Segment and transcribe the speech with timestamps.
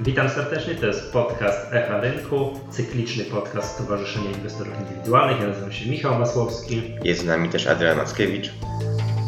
[0.00, 5.40] Witam serdecznie, to jest podcast Echa Rynku, cykliczny podcast Stowarzyszenia Inwestorów Indywidualnych.
[5.40, 6.82] Ja nazywam się Michał Masłowski.
[7.04, 8.50] Jest z nami też Adrian Mackiewicz.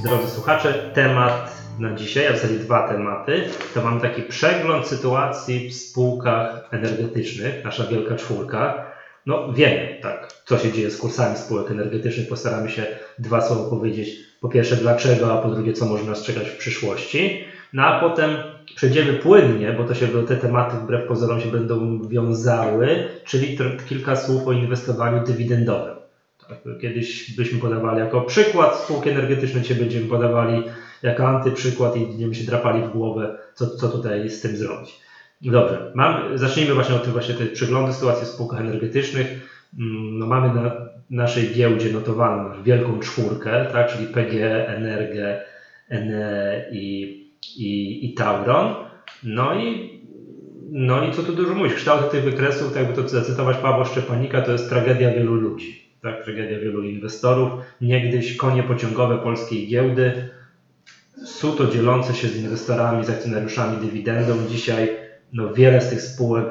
[0.04, 5.68] Drodzy słuchacze, temat na dzisiaj, a w zasadzie dwa tematy, to mam taki przegląd sytuacji
[5.68, 8.92] w spółkach energetycznych, nasza wielka czwórka.
[9.26, 12.28] No wiemy, tak, co się dzieje z kursami spółek energetycznych.
[12.28, 12.86] Postaramy się
[13.18, 14.08] dwa słowa powiedzieć.
[14.40, 17.44] Po pierwsze dlaczego, a po drugie co może nas czekać w przyszłości.
[17.72, 18.30] No a potem
[18.74, 24.46] przejdziemy płynnie, bo to się te tematy wbrew pozorom się będą wiązały, czyli kilka słów
[24.46, 25.94] o inwestowaniu dywidendowym.
[26.48, 30.62] Tak, kiedyś byśmy podawali jako przykład spółki energetyczne, dzisiaj będziemy podawali
[31.02, 35.00] jako antyprzykład i będziemy się drapali w głowę, co, co tutaj z tym zrobić.
[35.40, 39.26] Dobrze, mam, zacznijmy właśnie od tym właśnie tej przeglądu sytuacji w spółkach energetycznych.
[39.78, 45.40] Mm, no, mamy na naszej giełdzie notowaną wielką czwórkę, tak, czyli PGE, Energę,
[45.90, 48.74] NE i i, i Tauron.
[49.22, 49.98] No i,
[50.70, 54.42] no i co tu dużo mówić, kształt tych wykresów, tak jakby to zacytować Pawła Szczepanika,
[54.42, 55.88] to jest tragedia wielu ludzi.
[56.02, 57.50] Tak, tragedia wielu inwestorów.
[57.80, 60.28] Niegdyś konie pociągowe polskiej giełdy,
[61.24, 64.34] suto dzielące się z inwestorami, z akcjonariuszami dywidendą.
[64.48, 64.88] Dzisiaj
[65.32, 66.46] no, wiele z tych spółek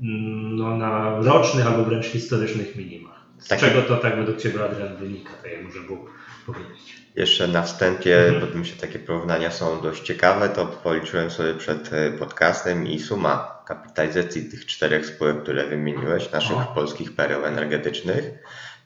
[0.00, 3.13] mm, no, na rocznych albo wręcz historycznych minimach.
[3.44, 3.60] Z tak.
[3.60, 5.30] czego to tak według Ciebie, Adrian, wynika?
[5.42, 6.06] Tak jak może było
[6.46, 7.04] powiedzieć.
[7.16, 8.52] Jeszcze na wstępie, mhm.
[8.52, 13.62] bo myślę, takie porównania są dość ciekawe, to policzyłem sobie przed e, podcastem i suma
[13.66, 16.72] kapitalizacji tych czterech spółek, które wymieniłeś, naszych o.
[16.74, 18.24] polskich pereł energetycznych,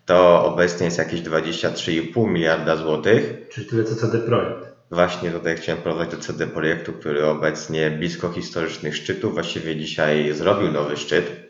[0.07, 3.49] to obecnie jest jakieś 23,5 miliarda złotych.
[3.51, 4.69] Czyli tyle co CD Projekt.
[4.91, 10.73] Właśnie tutaj chciałem prowadzić do CD Projektu, który obecnie blisko historycznych szczytów, właściwie dzisiaj zrobił
[10.73, 11.49] nowy szczyt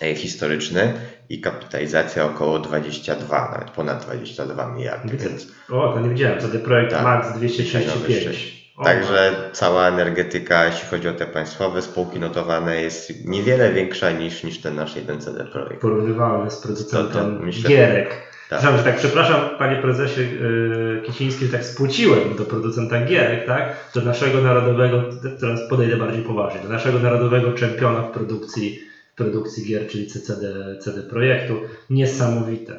[0.00, 0.94] E, historyczny
[1.28, 5.16] i kapitalizacja około 22, nawet ponad 22 miliardy.
[5.16, 5.52] Więc...
[5.70, 8.58] O, to nie widziałem, ten projekt tak, Max 235.
[8.84, 14.60] Także cała energetyka, jeśli chodzi o te państwowe spółki notowane, jest niewiele większa niż, niż
[14.60, 15.82] ten nasz 1CD projekt.
[15.82, 18.08] Porównywalny z producentem myślę, Gierek.
[18.50, 18.58] Tak.
[18.58, 23.76] Przepraszam, tak, przepraszam panie prezesie yy, Kiciński, że tak spłuciłem do producenta Gierek, tak?
[23.94, 25.02] Do naszego narodowego,
[25.40, 28.87] teraz podejdę bardziej poważnie, do naszego narodowego czempiona w produkcji
[29.18, 31.54] produkcji gier, czyli CCD, CD Projektu.
[31.90, 32.74] Niesamowite.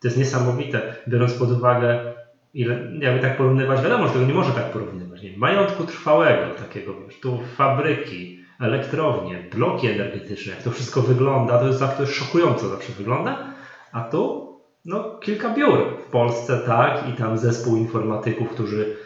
[0.00, 2.14] To jest niesamowite, biorąc pod uwagę,
[2.54, 5.22] ile, jakby tak porównywać, wiadomo, że tego nie może tak porównywać.
[5.22, 5.36] Nie?
[5.36, 11.78] Majątku trwałego takiego, wiesz, tu fabryki, elektrownie, bloki energetyczne, jak to wszystko wygląda, to jest,
[11.78, 13.54] to jest szokująco zawsze wygląda,
[13.92, 14.48] a tu
[14.84, 18.96] no, kilka biur w Polsce, tak, i tam zespół informatyków, którzy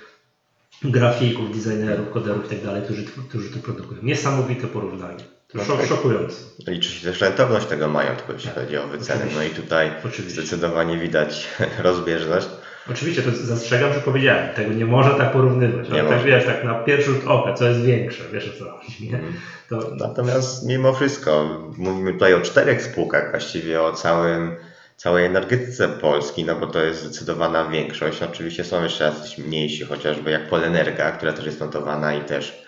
[0.85, 2.83] grafików, designerów, koderów i tak dalej,
[3.29, 4.03] którzy to produkują.
[4.03, 5.25] Niesamowite porównanie.
[5.55, 5.87] No, Szok, tak.
[5.89, 6.37] szokujące.
[6.67, 9.25] Liczy się też rentowność tego majątku, jeśli chodzi o wycenę.
[9.35, 10.41] No i tutaj Oczywiście.
[10.43, 11.49] zdecydowanie widać
[11.79, 12.49] rozbieżność.
[12.91, 15.89] Oczywiście, to zastrzegam, że powiedziałem, tego nie można tak porównywać.
[15.89, 19.09] Nie tak wiesz, tak na pierwszy rzut oka, co jest większe, wiesz o co chodzi,
[19.11, 19.15] nie?
[19.15, 19.33] Mhm.
[19.69, 19.95] To...
[19.97, 24.57] Natomiast mimo wszystko, mówimy tutaj o czterech spółkach, właściwie o całym
[25.03, 28.23] całej energetyce Polski, no bo to jest zdecydowana większość.
[28.23, 32.63] Oczywiście są jeszcze jacyś mniejsi, chociażby jak Polenerga, która też jest notowana i też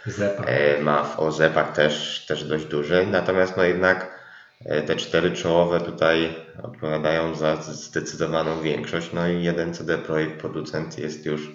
[0.46, 3.06] e, ma w OZEPach też, też dość duży.
[3.10, 4.18] Natomiast no jednak
[4.64, 9.10] e, te cztery czołowe tutaj odpowiadają za zdecydowaną większość.
[9.12, 11.50] No i jeden CD Projekt producent jest już,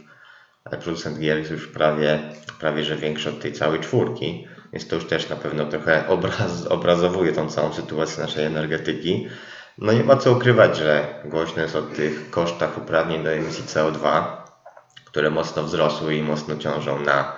[0.63, 2.19] producent gier jest już prawie,
[2.59, 4.47] prawie że większy od tej całej czwórki.
[4.73, 9.27] Więc to już też na pewno trochę obraz, obrazowuje tą całą sytuację naszej energetyki.
[9.81, 14.23] No nie ma co ukrywać, że głośno jest o tych kosztach uprawnień do emisji CO2,
[15.05, 17.35] które mocno wzrosły i mocno ciążą na,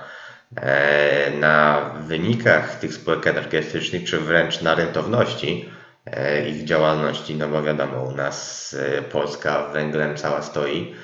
[0.56, 5.70] e, na wynikach tych spółek energetycznych, czy wręcz na rentowności
[6.06, 10.96] e, ich działalności, no bo wiadomo, u nas e, Polska węglem cała stoi.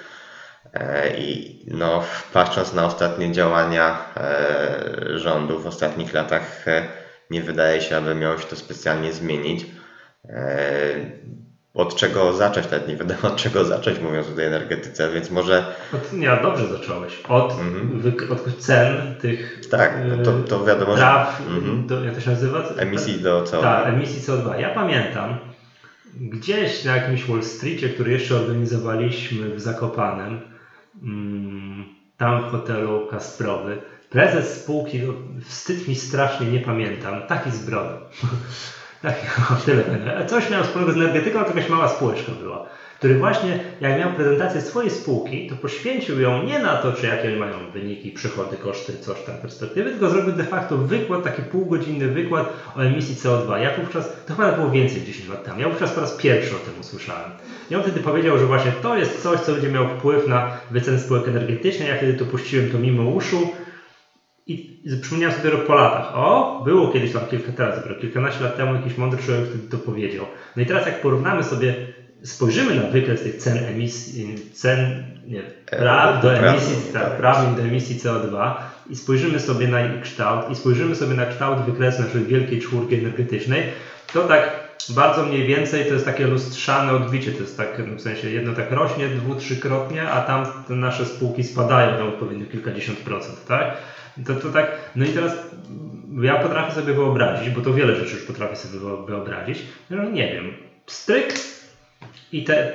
[1.18, 4.14] I no, patrząc na ostatnie działania
[5.16, 6.66] rządu w ostatnich latach,
[7.30, 9.66] nie wydaje się, aby miało się to specjalnie zmienić.
[10.30, 11.28] E,
[11.78, 15.66] od czego zacząć, nawet nie wiadomo od czego zacząć, mówiąc o tej energetyce, więc może...
[15.94, 17.22] Od, nie, dobrze zacząłeś.
[17.28, 18.00] Od, mhm.
[18.00, 21.56] wy, od cen tych Tak, no to, to wiadomo, praw, że...
[21.56, 21.88] Mhm.
[21.88, 22.64] Do, jak to się nazywa?
[22.78, 23.62] Emisji do CO2.
[23.62, 24.60] Tak, emisji CO2.
[24.60, 25.38] Ja pamiętam,
[26.14, 30.42] gdzieś na jakimś Wall Streetie, który jeszcze organizowaliśmy w Zakopanem,
[31.04, 31.86] mm,
[32.18, 33.78] tam w hotelu Kasprowy,
[34.10, 35.14] prezes spółki, no,
[35.46, 37.70] wstyd mi strasznie, nie pamiętam, taki z
[39.02, 39.16] Tak,
[39.66, 40.26] tyle będę.
[40.26, 42.64] Coś miał wspólnego z energetyką, to jakaś mała spółeczka była.
[42.98, 47.38] Który właśnie, jak miał prezentację swojej spółki, to poświęcił ją nie na to, czy jakie
[47.38, 52.50] mają wyniki, przychody, koszty, coś tam perspektywy, tylko zrobił de facto wykład, taki półgodzinny wykład
[52.76, 53.58] o emisji CO2.
[53.58, 56.60] Ja wówczas, to chyba było więcej 10 lat temu, ja wówczas po raz pierwszy o
[56.60, 57.32] tym usłyszałem.
[57.70, 61.00] I on wtedy powiedział, że właśnie to jest coś, co będzie miało wpływ na wycenę
[61.00, 61.90] spółek energetycznych.
[61.90, 63.50] Ja wtedy to puściłem to mimo uszu
[64.48, 68.58] I przypomniałem sobie dopiero po latach, o, było kiedyś tam kilka, teraz dopiero kilkanaście lat
[68.58, 70.26] temu jakiś mądry człowiek wtedy to powiedział.
[70.56, 71.76] No i teraz jak porównamy sobie,
[72.24, 78.00] spojrzymy na wykres tych cen emisji, cen, nie, praw do emisji, tak, praw do emisji
[78.00, 78.54] CO2
[78.90, 82.96] i spojrzymy sobie na ich kształt i spojrzymy sobie na kształt wykresu naszej wielkiej czwórki
[82.96, 83.64] energetycznej,
[84.14, 88.30] to tak bardzo mniej więcej to jest takie lustrzane odbicie, to jest tak w sensie
[88.30, 93.78] jedno tak rośnie dwu, trzykrotnie, a tam nasze spółki spadają na odpowiednio kilkadziesiąt procent, tak?
[94.26, 95.38] To, to tak, no i teraz
[96.22, 100.54] ja potrafię sobie wyobrazić, bo to wiele rzeczy już potrafię sobie wyobrazić, że nie wiem,
[100.88, 101.34] stryk
[102.32, 102.72] i te,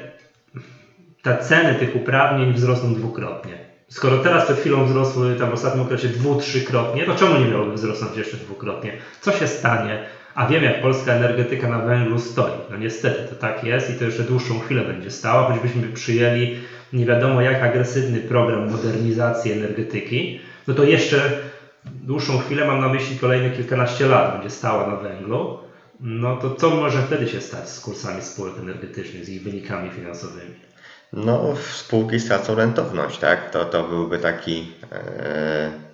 [1.22, 3.72] te ceny tych uprawnień wzrosną dwukrotnie.
[3.88, 7.72] Skoro teraz przed chwilą wzrosły tam w ostatnim okresie dwu, trzykrotnie, to czemu nie miałoby
[7.72, 8.92] wzrosnąć jeszcze dwukrotnie?
[9.20, 9.98] Co się stanie?
[10.34, 12.64] A wiem, jak polska energetyka na węglu stoi.
[12.68, 16.52] No niestety to tak jest i to jeszcze dłuższą chwilę będzie stała, choćbyśmy przyjęli
[16.92, 20.36] nie wiadomo jak agresywny program modernizacji energetyki,
[20.68, 21.38] no to jeszcze
[21.84, 25.58] dłuższą chwilę, mam na myśli kolejne kilkanaście lat, będzie stała na węglu.
[26.00, 30.54] No to co może wtedy się stać z kursami spółek energetycznych, z ich wynikami finansowymi?
[31.12, 33.50] No, spółki stracą rentowność, tak?
[33.50, 34.58] To, to byłby taki.
[34.60, 35.92] Yy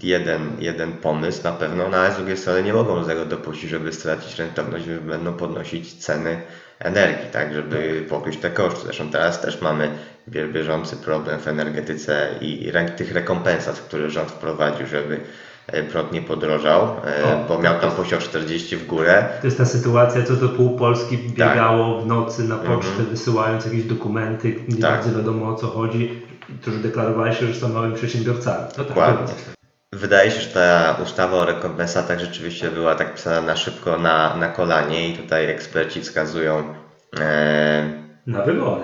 [0.00, 3.70] jeden, jeden pomysł na pewno, no ale z drugiej strony nie mogą z tego dopuścić,
[3.70, 6.42] żeby stracić rentowność, będą podnosić ceny
[6.78, 8.80] energii, tak, żeby pokryć te koszty.
[8.84, 9.90] Zresztą teraz też mamy
[10.28, 15.20] bieżący problem w energetyce i tych rekompensat, które rząd wprowadził, żeby
[15.66, 19.28] e, prąd nie podrożał, e, o, bo miał tam poziom 40 w górę.
[19.40, 22.04] To jest ta sytuacja, co to pół Polski biegało tak.
[22.04, 23.08] w nocy na pocztę, mhm.
[23.08, 24.90] wysyłając jakieś dokumenty, nie tak.
[24.90, 26.22] bardzo wiadomo o co chodzi,
[26.60, 28.64] którzy deklarowali się, że są małymi przedsiębiorcami.
[28.78, 29.55] No tak, Dokładnie.
[29.96, 34.48] Wydaje się, że ta ustawa o rekompensatach rzeczywiście była tak pisana na szybko, na, na
[34.48, 36.74] kolanie i tutaj eksperci wskazują
[37.20, 38.02] e...
[38.26, 38.82] na wybory.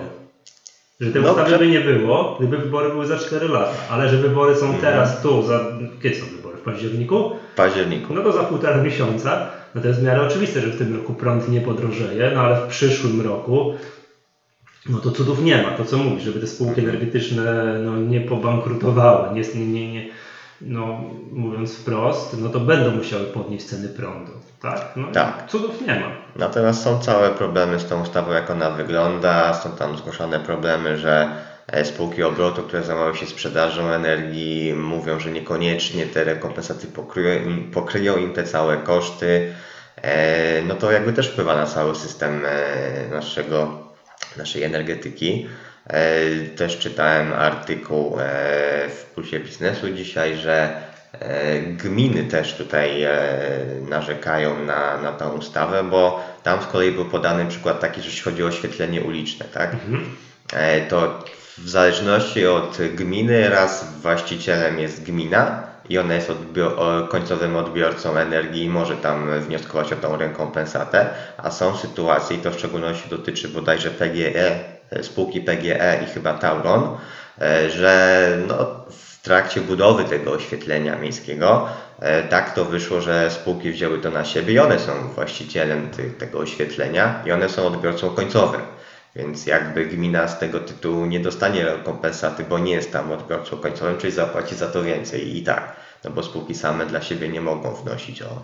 [0.99, 4.17] Że tej no, ustawy by nie było, gdyby wybory były za 4 lata, ale że
[4.17, 4.81] wybory są mhm.
[4.81, 5.59] teraz tu, za,
[6.03, 6.57] kiedy są wybory?
[6.57, 7.31] W październiku?
[7.53, 8.13] W październiku.
[8.13, 9.47] No to za półtora miesiąca.
[9.75, 12.55] No to jest w miarę oczywiste, że w tym roku prąd nie podrożeje, no ale
[12.55, 13.73] w przyszłym roku
[14.89, 15.71] no to cudów nie ma.
[15.71, 20.09] To co mówisz, żeby te spółki energetyczne no, nie pobankrutowały, nie, nie, nie,
[20.65, 21.01] no
[21.31, 24.31] mówiąc wprost, no to będą musiały podnieść ceny prądu.
[24.61, 24.93] Tak?
[24.95, 25.47] No tak.
[25.47, 26.11] Cudów nie ma.
[26.35, 29.53] Natomiast są całe problemy z tą ustawą, jak ona wygląda.
[29.53, 31.29] Są tam zgłoszone problemy, że
[31.67, 37.41] e, spółki obrotu, które zajmują się sprzedażą energii, mówią, że niekoniecznie te rekompensaty pokryją,
[37.73, 39.53] pokryją im te całe koszty.
[40.01, 43.87] E, no to jakby też wpływa na cały system e, naszego,
[44.37, 45.47] naszej energetyki.
[45.87, 50.81] E, też czytałem artykuł e, w Pulsie Biznesu dzisiaj, że
[51.19, 53.05] e, gminy też tutaj
[53.89, 58.23] narzekają na, na tę ustawę, bo tam z kolei był podany przykład taki, że jeśli
[58.23, 59.73] chodzi o oświetlenie uliczne, tak?
[59.73, 60.15] Mhm.
[60.89, 61.23] To
[61.57, 66.31] w zależności od gminy raz właścicielem jest gmina i ona jest
[67.09, 72.51] końcowym odbiorcą energii i może tam wnioskować o tą rekompensatę, a są sytuacje, i to
[72.51, 76.97] w szczególności dotyczy bodajże PGE, spółki PGE i chyba Tauron,
[77.41, 81.69] e, że no, w trakcie budowy tego oświetlenia miejskiego
[81.99, 86.39] e, tak to wyszło, że spółki wzięły to na siebie i one są właścicielem tego
[86.39, 88.61] oświetlenia i one są odbiorcą końcowym.
[89.15, 93.97] Więc jakby gmina z tego tytułu nie dostanie rekompensaty, bo nie jest tam odbiorcą końcowym,
[93.97, 97.75] czyli zapłaci za to więcej i tak, no bo spółki same dla siebie nie mogą
[97.75, 98.41] wnosić o,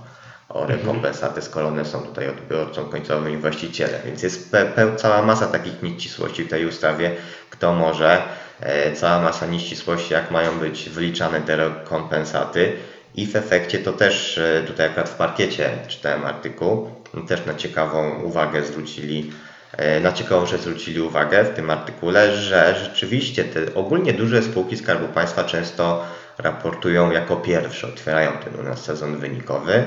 [0.49, 4.01] o rekompensaty, skoro one są tutaj odbiorcą końcowym i właścicielem.
[4.05, 4.55] Więc jest
[4.97, 7.15] cała masa takich nieścisłości w tej ustawie,
[7.49, 8.21] kto może,
[8.59, 12.73] e, cała masa nieścisłości, jak mają być wyliczane te rekompensaty.
[13.15, 16.89] I w efekcie to też e, tutaj akurat w parkiecie czytałem artykuł,
[17.27, 19.31] też na ciekawą uwagę zwrócili,
[19.77, 24.77] e, na ciekawą rzecz zwrócili uwagę w tym artykule, że rzeczywiście te ogólnie duże spółki
[24.77, 26.05] Skarbu Państwa często
[26.37, 29.83] raportują jako pierwsze, otwierają ten u nas sezon wynikowy.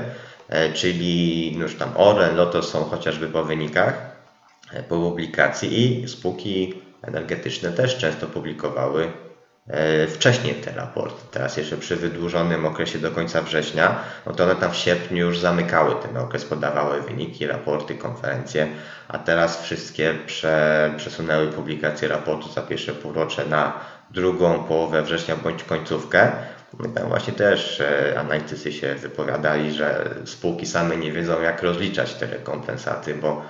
[0.49, 3.95] E, czyli już tam Orlen, Lotos są chociażby po wynikach,
[4.73, 9.13] e, po publikacji i spółki energetyczne też często publikowały
[9.69, 11.23] e, wcześniej te raporty.
[11.31, 15.39] Teraz jeszcze przy wydłużonym okresie do końca września, no to one tam w sierpniu już
[15.39, 18.69] zamykały ten okres, podawały wyniki, raporty, konferencje,
[19.09, 23.73] a teraz wszystkie prze, przesunęły publikację raportu za pierwsze półrocze na
[24.11, 26.33] drugą połowę września bądź końcówkę.
[27.09, 33.15] Właśnie też e, analitycy się wypowiadali, że spółki same nie wiedzą, jak rozliczać te rekompensaty,
[33.15, 33.43] bo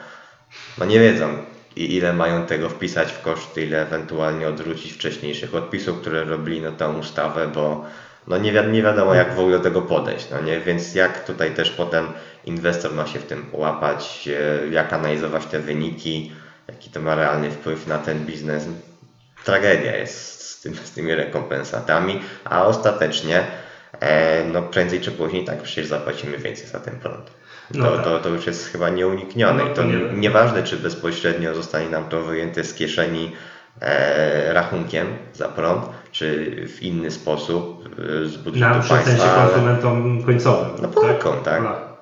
[0.79, 1.39] no nie wiedzą,
[1.77, 6.89] ile mają tego wpisać w koszty, ile ewentualnie odwrócić wcześniejszych odpisów, które robili na tę
[6.89, 7.85] ustawę, bo
[8.27, 10.31] no nie, wi nie wiadomo, jak w ogóle do tego podejść.
[10.31, 10.61] No nie?
[10.61, 12.07] Więc jak tutaj też potem
[12.45, 16.33] inwestor ma się w tym łapać, e, jak analizować te wyniki,
[16.69, 18.69] jaki to ma realny wpływ na ten biznes.
[19.45, 23.43] Tragedia jest z, tym, z tymi rekompensatami, a ostatecznie
[24.01, 27.31] e, no prędzej czy później tak przecież zapłacimy więcej za ten prąd.
[27.75, 28.05] No To, tak.
[28.05, 29.65] to, to już jest chyba nieuniknione.
[29.65, 33.33] No I to to nie- nieważne, czy bezpośrednio zostanie nam to wyjęte z kieszeni
[33.81, 37.89] e, rachunkiem za prąd, czy w inny sposób
[38.23, 39.33] e, z budżetu sensie państwa.
[39.35, 40.71] ale- konsumentom końcowym.
[40.83, 41.63] No Polakom, tak.
[41.63, 41.93] Polakom.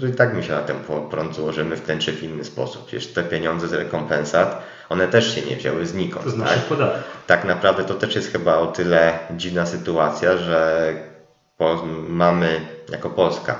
[0.00, 0.76] No, I tak my się na ten
[1.10, 2.86] prąd złożymy w ten czy w inny sposób.
[2.86, 6.24] Przecież te pieniądze z rekompensat, one też się nie wzięły znikąd.
[6.24, 6.58] To z tak?
[6.58, 7.24] podatków.
[7.26, 10.92] tak naprawdę to też jest chyba o tyle dziwna sytuacja, że
[12.08, 13.58] mamy jako Polska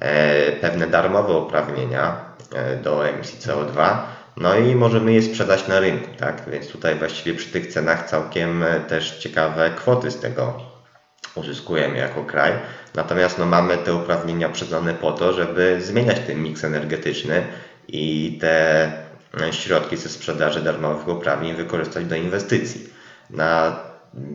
[0.00, 2.16] e, pewne darmowe uprawnienia
[2.54, 3.96] e, do emisji CO2,
[4.36, 6.42] no i możemy je sprzedać na rynku, tak?
[6.50, 10.60] Więc tutaj właściwie przy tych cenach całkiem e, też ciekawe kwoty z tego
[11.34, 12.52] uzyskujemy jako kraj.
[12.94, 17.46] Natomiast no, mamy te uprawnienia przyznane po to, żeby zmieniać ten miks energetyczny
[17.88, 18.92] i te
[19.50, 22.88] środki ze sprzedaży darmowych uprawnień wykorzystać do inwestycji.
[23.30, 23.76] Na,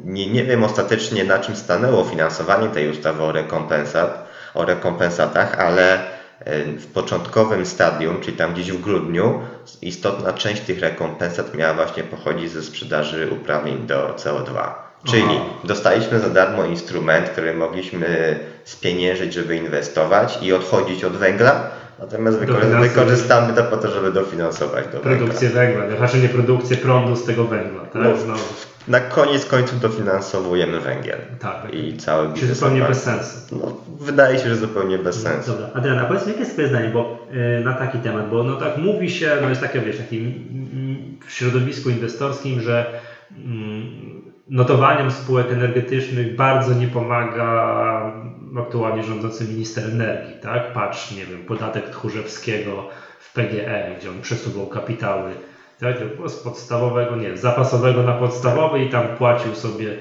[0.03, 5.93] nie, nie wiem ostatecznie na czym stanęło finansowanie tej ustawy o, rekompensat, o rekompensatach, ale
[6.39, 9.41] e, w początkowym stadium, czyli tam gdzieś w grudniu,
[9.81, 14.73] istotna część tych rekompensat miała właśnie pochodzić ze sprzedaży uprawnień do CO2.
[15.03, 15.45] Czyli Aha.
[15.63, 21.69] dostaliśmy za darmo instrument, który mogliśmy spieniężyć, żeby inwestować i odchodzić od węgla,
[22.01, 22.89] natomiast wykorzy- Dofinansować.
[22.89, 25.17] wykorzystamy to po to, żeby dofinansować do węgla.
[25.17, 28.01] Produkcję węgla, raczej nie produkcję prądu z tego węgla, tak?
[28.03, 28.39] No, Znowu.
[28.87, 31.17] Na koniec końców dofinansowujemy węgiel.
[31.39, 31.73] Tak.
[31.73, 32.57] I cały Czy biznes.
[32.59, 33.37] zupełnie oparty- bez sensu.
[33.61, 35.51] No, wydaje się, że zupełnie bez sensu.
[35.51, 37.17] Dobra, Adrian, a powiedz mi, jakie jest Twoje zdanie bo,
[37.59, 40.97] y, na taki temat, bo no tak mówi się, no jest takie, wiesz, taki, mm,
[41.27, 42.85] w środowisku inwestorskim, że
[43.45, 48.11] mm, notowaniom spółek energetycznych bardzo nie pomaga
[48.57, 50.71] aktualnie rządzący minister energii, tak?
[50.73, 55.35] Patrz, nie wiem, podatek Tchórzewskiego w PGE, gdzie on przesuwał kapitały
[55.79, 55.95] tak?
[56.27, 59.95] z podstawowego, nie, zapasowego na podstawowy i tam płacił sobie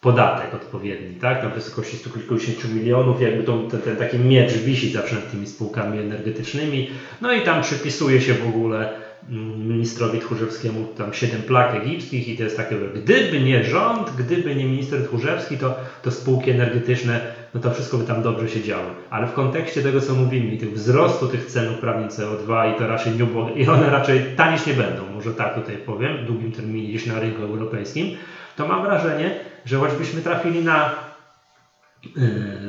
[0.00, 1.42] podatek odpowiedni, tak?
[1.42, 5.46] Na wysokości stu kilkudziesięciu milionów, jakby to, ten, ten taki miecz wisi zawsze nad tymi
[5.46, 6.88] spółkami energetycznymi.
[7.20, 8.88] No i tam przypisuje się w ogóle
[9.28, 14.66] ministrowi Tchórzewskiemu tam siedem plak egipskich i to jest takie, gdyby nie rząd, gdyby nie
[14.66, 17.20] minister Tchórzewski, to, to spółki energetyczne,
[17.54, 18.94] no to wszystko by tam dobrze się działo.
[19.10, 22.86] Ale w kontekście tego, co mówimy, i tych wzrostu tych cen uprawnień CO2 i to
[22.86, 26.52] raczej nie ubog- i one raczej tanieć nie będą, może tak tutaj powiem, w długim
[26.52, 28.10] terminie gdzieś na rynku europejskim,
[28.54, 29.32] to mam wrażenie,
[29.64, 31.09] że choćbyśmy trafili na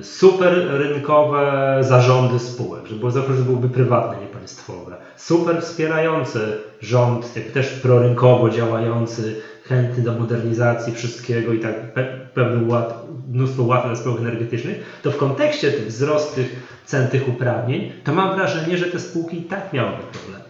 [0.02, 7.34] super rynkowe zarządy spółek, że było zawsze, że byłyby prywatne, nie państwowe, super wspierający rząd,
[7.54, 12.94] też prorynkowo działający, chętny do modernizacji wszystkiego i tak pe pełny ład,
[13.28, 18.78] mnóstwo ład na spółek energetycznych, to w kontekście tych cen tych uprawnień, to mam wrażenie,
[18.78, 20.42] że te spółki i tak miałyby problem.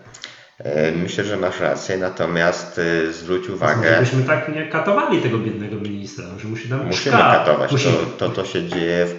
[0.63, 5.75] E, Myślę, że masz rację, natomiast e, zwróć uwagę, Żebyśmy tak nie katowali tego biednego
[5.75, 7.71] ministra, że musi nam musimy szka- katować.
[7.71, 7.93] Musimy.
[8.17, 9.15] To, to, co się dzieje w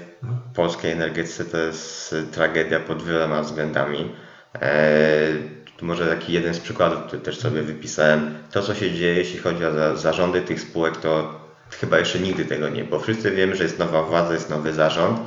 [0.55, 4.13] polskiej energetyce, to jest e, tragedia pod wieloma względami.
[5.77, 8.35] Tu może taki jeden z przykładów, który też sobie wypisałem.
[8.51, 11.41] To, co się dzieje, jeśli chodzi o za, zarządy tych spółek, to
[11.81, 13.01] chyba jeszcze nigdy tego nie było.
[13.01, 15.21] Wszyscy wiemy, że jest nowa władza, jest nowy zarząd,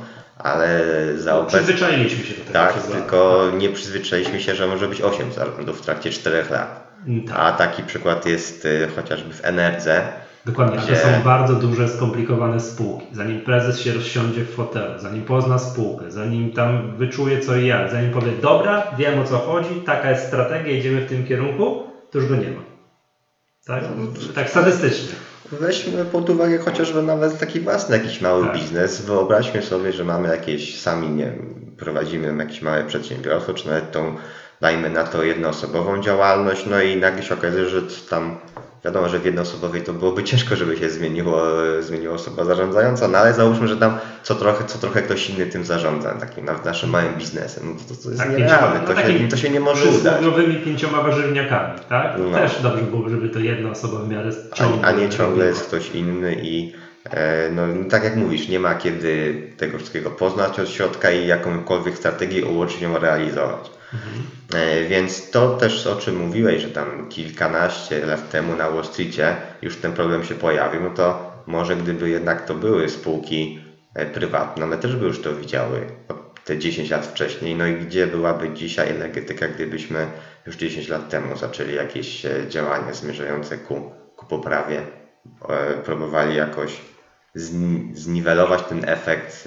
[0.46, 0.80] ale
[1.16, 1.58] za obecnie.
[1.58, 2.52] Przyzwyczailiśmy się do tego.
[2.52, 6.86] Tak, tylko nie przyzwyczailiśmy się, że może być 8 zarządów w trakcie 4 lat.
[7.06, 10.02] Mm, Tak, A taki przykład jest y, chociażby w Enerdze.
[10.46, 10.78] dokładnie.
[10.78, 13.06] A to gdzie- są bardzo duże, skomplikowane spółki.
[13.12, 17.90] Zanim prezes się rozsiądzie w fotelu, zanim pozna spółkę, zanim tam wyczuje co i jak,
[17.90, 22.18] zanim powie, dobra, wiem o co chodzi, taka jest strategia, idziemy w tym kierunku, to
[22.18, 22.62] już go nie ma.
[23.66, 23.84] Tak,
[24.34, 25.08] tak statystycznie.
[25.52, 28.54] Weźmy pod uwagę chociażby nawet taki własny jakiś mały Tak.
[28.56, 29.00] biznes.
[29.00, 34.16] Wyobraźmy sobie, że mamy jakieś sami, nie wiem, prowadzimy jakieś małe przedsiębiorstwo, czy nawet tą,
[34.60, 38.38] dajmy na to jednoosobową działalność, no i nagle się okazuje, że tam
[38.86, 41.42] wiadomo, że w jednoosobowej to byłoby ciężko, żeby się zmieniło,
[41.80, 45.64] zmieniła osoba zarządzająca, no ale załóżmy, że tam co trochę, co trochę ktoś inny tym
[45.64, 47.62] zarządza, takim naszym małym biznesem.
[47.66, 50.14] No to, to jest Tak, nierealne, pięcioma- to, no się, to się nie może udać.
[50.14, 52.16] Przysłowiowymi pięcioma warzywniakami, tak?
[52.18, 52.38] No.
[52.38, 55.66] Też dobrze byłoby, żeby to jedna osoba w miarę ciągle A, a nie ciągle jest
[55.66, 56.72] ktoś inny i
[57.10, 61.96] e, no, tak jak mówisz, nie ma kiedy tego wszystkiego poznać od środka i jakąkolwiek
[61.96, 63.75] strategię ułożyć ją realizować.
[64.54, 69.36] E, Więc to też o czym mówiłeś, że tam kilkanaście lat temu na Wall Streetie
[69.62, 73.60] już ten problem się pojawił, no to może gdyby jednak to były spółki
[73.94, 75.86] e, prywatne, one też by już to widziały
[76.44, 77.54] te 10 lat wcześniej.
[77.56, 80.06] No i gdzie byłaby dzisiaj energetyka, gdybyśmy
[80.46, 84.82] już 10 lat temu zaczęli jakieś e, działania zmierzające ku, ku poprawie,
[85.84, 86.80] próbowali jakoś
[87.36, 89.44] zni- zniwelować ten efekt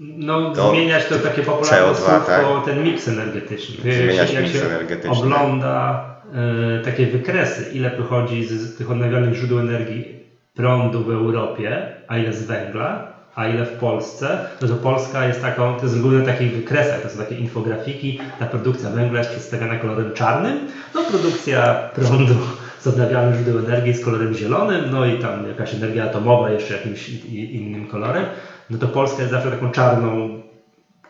[0.00, 2.64] No, To zmieniać to takie popularne CO2, słówko, tak.
[2.64, 3.92] ten miks energetyczny.
[3.92, 5.10] Zmieniać jak miks się energetyczny.
[5.10, 10.20] ogląda e, takie wykresy, ile pochodzi z, z tych odnawialnych źródeł energii
[10.54, 15.42] prądu w Europie, a ile z węgla, a ile w Polsce, no to Polska jest
[15.42, 19.18] taką, to jest z reguły na takich wykresach, to są takie infografiki, ta produkcja węgla
[19.18, 20.58] jest przedstawiana kolorem czarnym,
[20.94, 22.34] no produkcja prądu
[22.78, 27.08] z odnawialnych źródeł energii jest kolorem zielonym, no i tam jakaś energia atomowa jeszcze jakimś
[27.34, 28.24] innym kolorem,
[28.70, 30.40] no to Polska jest zawsze taką czarną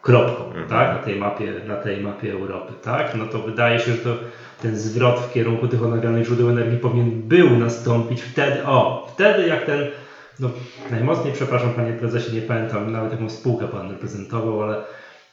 [0.02, 0.68] kropką, Mhm.
[0.68, 4.16] tak, na tej mapie, na tej mapie Europy, tak, no to wydaje się, że to
[4.62, 9.64] ten zwrot w kierunku tych odnawialnych źródeł energii powinien był nastąpić wtedy, o, wtedy jak
[9.66, 9.86] ten,
[10.40, 10.50] no
[10.90, 14.82] najmocniej, przepraszam panie prezesie, nie pamiętam nawet jaką spółkę pan reprezentował, ale,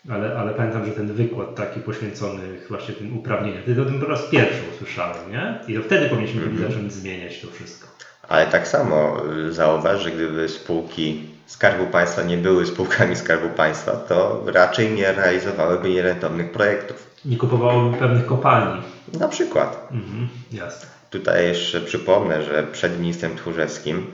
[0.09, 4.05] ale, ale pamiętam, że ten wykład taki poświęcony właśnie tym uprawnieniom, wtedy o tym po
[4.05, 7.87] raz pierwszy usłyszałem, nie, i to wtedy powinniśmy byli zacząć zmieniać to wszystko.
[8.27, 9.17] Ale tak samo
[9.47, 15.11] y, zauważ, że gdyby spółki Skarbu Państwa nie były spółkami Skarbu Państwa, to raczej nie
[15.11, 17.07] realizowałyby nierentownych projektów.
[17.25, 18.81] Nie kupowałoby pewnych kopalni.
[19.19, 19.87] Na przykład.
[19.91, 20.89] Mhm, jasne.
[21.09, 24.11] Tutaj jeszcze przypomnę, że przed ministrem Tchórzewskim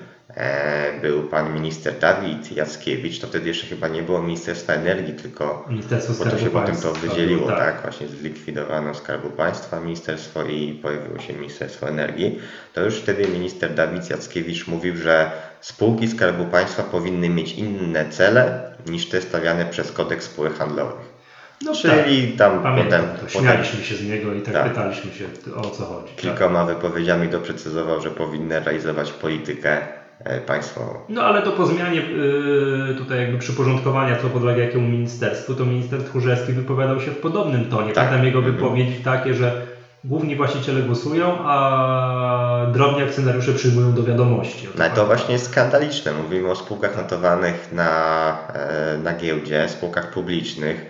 [1.02, 3.20] był pan minister Dawid Jackiewicz.
[3.20, 6.94] To wtedy jeszcze chyba nie było Ministerstwa Energii, tylko Ministerstwo bo to się potem to
[6.94, 7.60] wydzieliło, tak.
[7.60, 7.82] tak.
[7.82, 12.40] Właśnie zlikwidowano Skarbu Państwa ministerstwo i pojawiło się Ministerstwo Energii.
[12.74, 18.74] To już wtedy minister Dawid Jackiewicz mówił, że spółki Skarbu Państwa powinny mieć inne cele
[18.86, 21.14] niż te stawiane przez kodeks spółek handlowych.
[21.62, 21.82] No tak.
[21.82, 24.70] Czyli tam Pamiętam potem, to, potem śmialiśmy się z niego i tak, Tak.
[24.70, 25.26] pytaliśmy się
[25.56, 26.08] o co chodzi.
[26.08, 26.16] Tak?
[26.16, 31.00] kilkoma wypowiedziami doprecyzował, że powinny realizować politykę e, państwową.
[31.10, 36.04] No ale to po zmianie yy, tutaj jakby przyporządkowania, co podlega jakiemu ministerstwu, to minister
[36.04, 37.94] Tchórzewski wypowiadał się w podobnym tonie.
[37.94, 38.06] Tak.
[38.06, 38.56] Pamiętam jego Mhm.
[38.56, 39.68] wypowiedzi takie, że
[40.04, 44.68] główni właściciele głosują, a drobni akcjonariusze przyjmują do wiadomości.
[44.78, 46.12] No to właśnie jest skandaliczne.
[46.24, 50.86] Mówimy o spółkach notowanych na, e, na giełdzie, spółkach publicznych,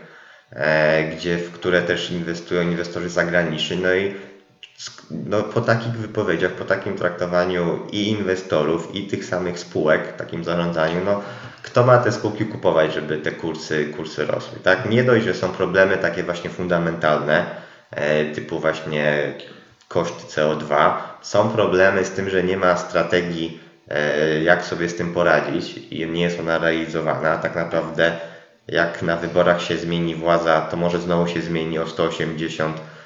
[0.51, 3.77] e, gdzie, w które też inwestują inwestorzy zagraniczni.
[3.77, 4.13] No i
[5.11, 11.01] no, po takich wypowiedziach, po takim traktowaniu i inwestorów, i tych samych spółek, takim zarządzaniu,
[11.05, 11.21] no
[11.63, 14.89] kto ma te spółki kupować, żeby te kursy, kursy rosły, tak?
[14.89, 17.45] Nie dość, że są problemy takie właśnie fundamentalne,
[17.91, 19.33] e, typu właśnie
[19.87, 25.13] koszty CO2, są problemy z tym, że nie ma strategii, e, jak sobie z tym
[25.13, 27.37] poradzić i nie jest ona realizowana.
[27.37, 28.17] Tak naprawdę,
[28.67, 33.02] jak na wyborach się zmieni władza, to może znowu się zmieni o 180 e,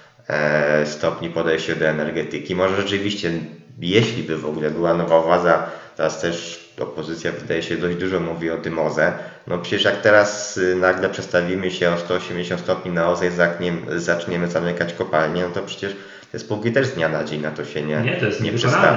[0.85, 2.55] stopni podejście do energetyki.
[2.55, 3.31] Może rzeczywiście,
[3.79, 5.63] jeśli by w ogóle była nowa władza,
[5.97, 9.13] teraz też opozycja wydaje się dość dużo mówi o tym OZE.
[9.47, 13.99] No przecież jak teraz y, nagle przestawimy się o 180 stopni na OZE i zaczniemy,
[13.99, 15.95] zaczniemy zamykać kopalnie, no to przecież
[16.31, 18.51] te spółki też z dnia na dzień na to się nie, Nie, to jest nie.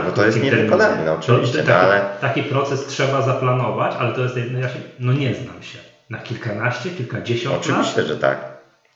[0.06, 4.14] No to jest niewykonalne, no oczywiście, To, no taki, ale taki proces trzeba zaplanować, ale
[4.14, 5.78] to jest, no ja się, no nie znam się.
[6.10, 7.64] Na kilkanaście, kilkadziesiąt lat?
[7.64, 8.49] oczywiście, że tak.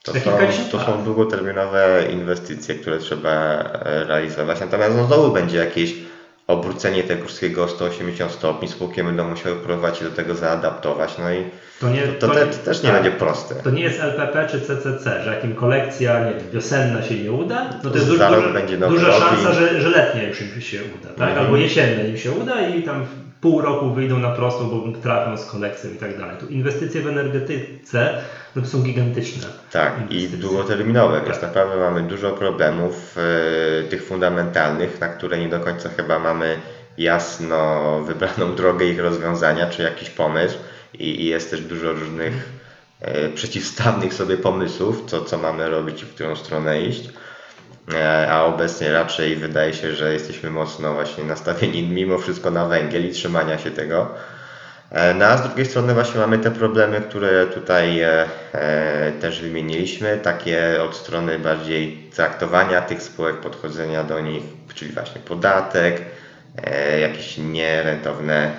[0.05, 0.37] To są,
[0.71, 4.59] to są długoterminowe inwestycje, które trzeba realizować.
[4.59, 5.95] Natomiast no znowu będzie jakieś
[6.47, 8.67] obrócenie tego wszystkiego o 180 stopni.
[8.67, 11.17] Spółki będą musiały próbować się do tego zaadaptować.
[11.17, 11.43] No i
[11.79, 13.03] To, nie, to, to, te, też nie tak.
[13.03, 13.55] będzie proste.
[13.55, 17.31] To nie jest LPP czy CCC, że jak im kolekcja nie wiem, wiosenna się nie
[17.31, 18.31] uda, no to jest duża,
[18.89, 21.29] duża, szansa, że, że letnia już im się uda, tak?
[21.29, 21.45] Mhm.
[21.45, 23.05] albo jesienna im się uda i tam
[23.41, 26.37] pół roku wyjdą na prostą, bo trafią z kolekcją i tak dalej.
[26.39, 28.21] Tu inwestycje w energetyce
[28.55, 29.47] no to są gigantyczne.
[29.71, 30.37] Tak, i inwestycje.
[30.37, 31.41] długoterminowe, więc Tak.
[31.41, 36.59] naprawdę mamy dużo problemów e, tych fundamentalnych, na które nie do końca chyba mamy
[36.97, 40.57] jasno wybraną drogę ich rozwiązania, czy jakiś pomysł
[40.93, 42.49] i, i jest też dużo różnych
[43.01, 47.09] e, przeciwstawnych sobie pomysłów, co, co mamy robić i w którą stronę iść.
[47.93, 53.05] E, A obecnie raczej wydaje się, że jesteśmy mocno właśnie nastawieni mimo wszystko na węgiel
[53.09, 54.07] i trzymania się tego.
[54.91, 58.25] E, No a z drugiej strony właśnie mamy te problemy, które tutaj e,
[59.21, 64.43] też wymieniliśmy, takie od strony bardziej traktowania tych spółek, podchodzenia do nich,
[64.75, 66.01] czyli właśnie podatek,
[67.01, 68.51] jakieś nierentowne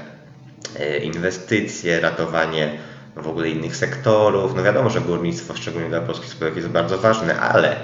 [1.02, 2.70] inwestycje, ratowanie
[3.16, 4.54] w ogóle innych sektorów.
[4.56, 7.76] No wiadomo, że górnictwo, szczególnie dla polskich spółek, jest bardzo ważne, ale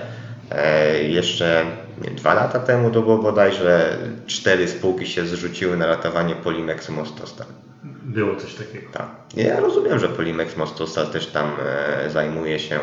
[1.09, 1.65] jeszcze
[2.05, 7.47] nie, dwa lata temu to było bodajże cztery spółki się zrzuciły na ratowanie Polimexu Mostostal.
[8.03, 8.93] Było coś takiego.
[8.93, 9.07] Tak.
[9.37, 12.81] Ja rozumiem, że Polimex Mostostal też tam e, zajmuje się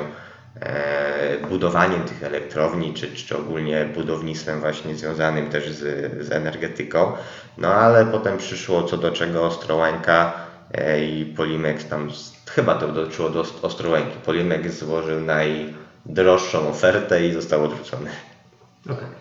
[0.61, 5.81] e, budowaniem tych elektrowni, czy, czy ogólnie budownictwem właśnie związanym też z,
[6.27, 7.11] z energetyką.
[7.57, 10.33] No ale potem przyszło co do czego Ostrołęka
[10.73, 12.09] e, i Polimex tam,
[12.49, 14.17] chyba to dotyczyło do Ost- Ostrołęki.
[14.25, 15.21] Polimex złożył
[16.09, 18.09] najdroższą ofertę i został odrzucony.
[18.85, 19.19] Okej.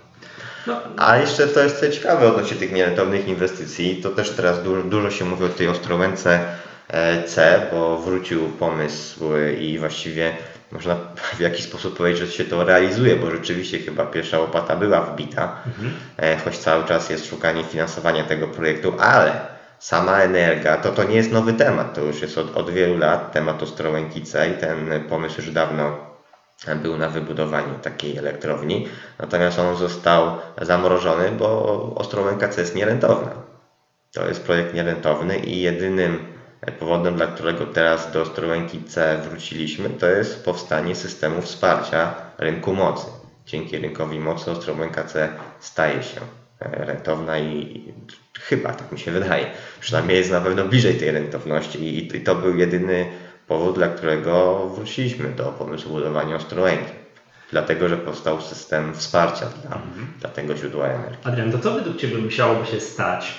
[0.66, 4.82] No, A jeszcze to jest co ciekawe odnośnie tych nierentownych inwestycji, to też teraz dużo,
[4.82, 6.40] dużo się mówi o tej Ostrołęce
[6.88, 9.20] e, C, bo wrócił pomysł
[9.60, 10.32] i właściwie
[10.72, 10.96] można
[11.38, 15.56] w jakiś sposób powiedzieć, że się to realizuje, bo rzeczywiście chyba pierwsza łopata była wbita,
[15.66, 15.92] mhm.
[16.16, 19.40] e, choć cały czas jest szukanie finansowania tego projektu, ale
[19.78, 23.32] sama energia, to to nie jest nowy temat, to już jest od, od wielu lat
[23.32, 26.07] temat Ostrołękice i ten pomysł już dawno
[26.82, 33.30] był na wybudowaniu takiej elektrowni, natomiast on został zamrożony, bo Ostrołęka C jest nierentowna.
[34.12, 36.38] To jest projekt nierentowny i jedynym
[36.78, 43.06] powodem, dla którego teraz do Ostrołęki C wróciliśmy, to jest powstanie systemu wsparcia rynku mocy.
[43.46, 45.28] Dzięki rynkowi mocy Ostrołęka C
[45.60, 46.20] staje się
[46.60, 47.84] e, rentowna i
[48.40, 49.46] chyba, tak mi się wydaje,
[49.80, 53.06] przynajmniej jest na pewno bliżej tej rentowności i to był jedyny
[53.48, 56.92] powód, dla którego wróciliśmy do pomysłu budowania Ostrołęki.
[57.50, 60.06] Dlatego, że powstał system wsparcia dla, mhm.
[60.20, 61.18] dla tego źródła energii.
[61.24, 63.34] Adrian, to co według Ciebie musiałoby się stać,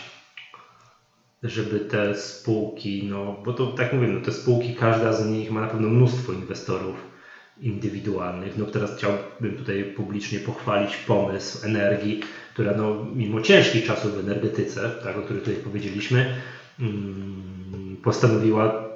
[1.43, 5.61] żeby te spółki, no bo to tak mówię, no te spółki, każda z nich ma
[5.61, 6.95] na pewno mnóstwo inwestorów
[7.61, 8.57] indywidualnych.
[8.57, 12.21] No teraz chciałbym tutaj publicznie pochwalić pomysł energii,
[12.53, 16.35] która no, mimo ciężkich czasów w energetyce, tak, o których tutaj powiedzieliśmy,
[16.79, 18.88] mm, postanowiła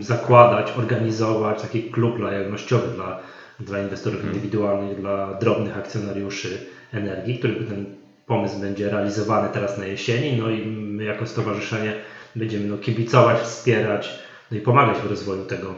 [0.00, 3.20] zakładać, organizować taki klub lojalnościowy dla,
[3.60, 4.36] dla inwestorów hmm.
[4.36, 7.86] indywidualnych, dla drobnych akcjonariuszy energii, który ten
[8.26, 12.00] pomysł będzie realizowany teraz na jesieni, no i my jako stowarzyszenie
[12.36, 14.18] będziemy no, kibicować, wspierać,
[14.50, 15.74] no i pomagać w rozwoju tego,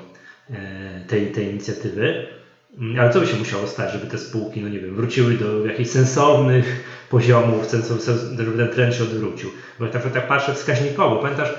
[0.50, 2.26] e, tej, tej inicjatywy.
[2.78, 5.66] Mm, ale co by się musiało stać, żeby te spółki, no nie wiem, wróciły do
[5.66, 7.66] jakichś sensownych poziomów,
[8.38, 9.50] żeby ten trend się odwrócił?
[9.78, 11.54] Bo tak, tak patrzę wskaźnikowo, pamiętasz,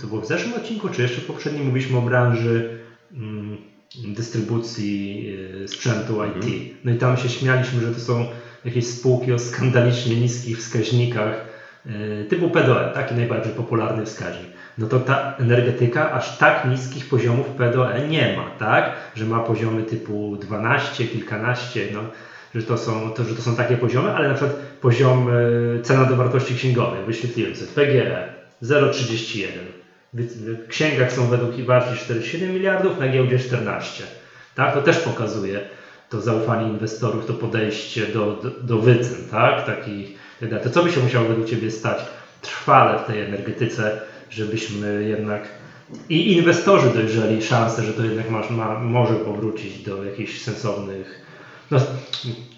[0.00, 2.78] to było w zeszłym odcinku, czy jeszcze w poprzednim mówiliśmy o branży
[3.12, 3.58] mm,
[4.04, 5.28] dystrybucji
[5.64, 6.36] e, sprzętu IT.
[6.36, 6.62] Mhm.
[6.84, 8.26] No i tam się śmialiśmy, że to są
[8.64, 11.48] jakieś spółki o skandalicznie niskich wskaźnikach
[11.86, 14.50] e, typu PDOE, taki najbardziej popularny wskaźnik.
[14.78, 18.96] No to ta energetyka aż tak niskich poziomów PDOE nie ma, tak?
[19.14, 22.00] Że ma poziomy typu 12, kilkanaście, no,
[22.54, 26.04] że, to są, to, że to są takie poziomy, ale na przykład poziom e, cena
[26.04, 28.33] do wartości księgowej, wyświetliłem sobie, PGE
[28.64, 29.48] 0,31.
[30.14, 34.04] W księgach są według wartości 47 miliardów, na giełdzie 14.
[34.54, 34.74] Tak?
[34.74, 35.60] To też pokazuje,
[36.10, 39.66] to zaufanie inwestorów, to podejście do, do, do wycen, tak?
[39.66, 40.14] Taki,
[40.62, 41.98] to co by się musiało według Ciebie stać
[42.40, 44.00] trwale w tej energetyce,
[44.30, 45.48] żebyśmy jednak
[46.08, 51.20] i inwestorzy dojrzeli szansę, że to jednak ma, ma, może powrócić do jakichś sensownych,
[51.70, 51.78] no,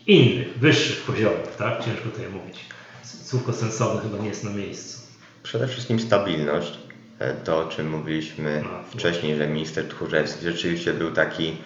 [0.06, 1.84] innych, wyższych poziomów, tak?
[1.84, 2.66] Ciężko tutaj mówić.
[3.02, 5.05] Słówko sensowne chyba nie jest na miejscu.
[5.46, 6.78] Przede wszystkim stabilność.
[7.18, 11.56] E, to, o czym mówiliśmy no, wcześniej, że minister Tchórzewski rzeczywiście był taki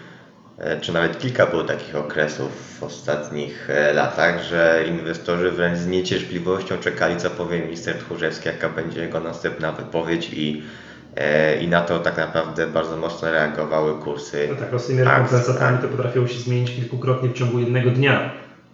[0.60, 5.86] E, czy nawet kilka było takich okresów w ostatnich e, latach, że inwestorzy wręcz z
[5.86, 10.62] niecierpliwością czekali, co powie minister Tchórzewski, jaka będzie jego następna wypowiedź i,
[11.60, 14.48] i na to tak naprawdę bardzo mocno reagowały kursy.
[14.50, 18.30] No tak, z tymi rekompensatami to potrafiło się zmienić kilkukrotnie w ciągu jednego dnia.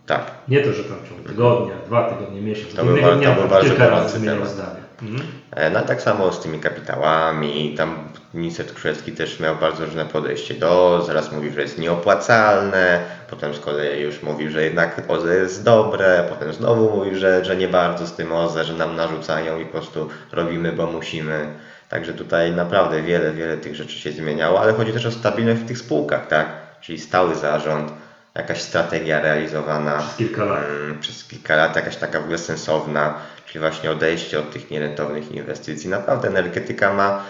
[0.07, 0.31] Tak.
[0.49, 2.75] Nie to, że tam w ciągu tygodnia, dwa tygodnie, miesiąc.
[2.75, 4.86] To był, dnia to był bardzo kilka razy zmieniał zdanie.
[5.03, 5.23] Mhm.
[5.51, 10.55] E, no tak samo z tymi kapitałami, tam minister Tchórzewski też miał bardzo różne podejście
[10.55, 15.65] do, zaraz mówił, że jest nieopłacalne, potem z kolei już mówił, że jednak OZE jest
[15.65, 19.65] dobre, potem znowu mówił, że, że nie bardzo z tym OZE, że nam narzucają i
[19.65, 21.47] po prostu robimy, bo musimy.
[21.89, 25.67] Także tutaj naprawdę wiele, wiele tych rzeczy się zmieniało, ale chodzi też o stabilność w
[25.67, 26.47] tych spółkach, tak?
[26.81, 27.93] Czyli stały zarząd,
[28.35, 33.15] jakaś strategia realizowana przez kilka lat, mm, przez kilka lat jakaś taka w ogóle sensowna,
[33.57, 35.91] czyli właśnie odejście od tych nierentownych inwestycji.
[35.91, 37.25] Naprawdę energetyka ma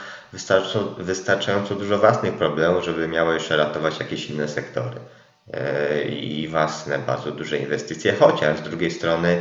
[0.99, 4.97] wystarczająco, dużo własnych problemów, żeby miała jeszcze ratować jakieś inne sektory
[5.53, 9.41] e, i własne bardzo duże inwestycje, chociaż z drugiej strony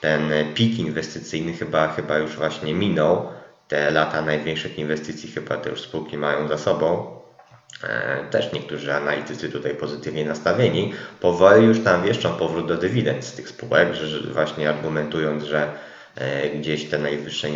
[0.00, 3.28] ten pik inwestycyjny chyba, chyba już właśnie minął.
[3.68, 7.20] Te lata największych inwestycji chyba te już spółki mają za sobą.
[7.84, 13.32] E, też niektórzy analitycy tutaj pozytywnie nastawieni, powoli już tam wieszczą powrót do dywidend z
[13.32, 15.68] tych spółek, że właśnie argumentując, że
[16.54, 17.48] gdzieś te najwyższe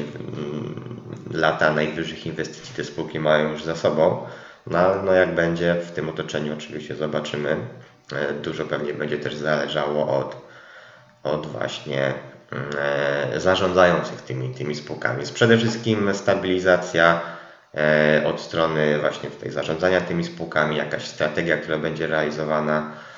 [1.30, 4.26] lata najwyższych inwestycji te spółki mają już za sobą.
[4.66, 7.56] No, no jak będzie w tym otoczeniu oczywiście zobaczymy.
[8.12, 10.36] E, dużo pewnie będzie też zależało od,
[11.22, 12.14] od właśnie
[13.36, 15.24] zarządzających tymi, tymi spółkami.
[15.34, 17.20] Przede wszystkim stabilizacja
[17.76, 23.13] E, od strony właśnie tutaj zarządzania tymi spółkami, jakaś strategia, która będzie realizowana e,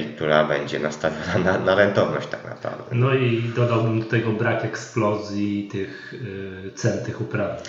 [0.00, 2.84] i która będzie nastawiona na, na rentowność tak naprawdę.
[2.92, 6.14] No i dodałbym do tego brak eksplozji tych
[6.64, 7.64] yy, cen tych uprawnień.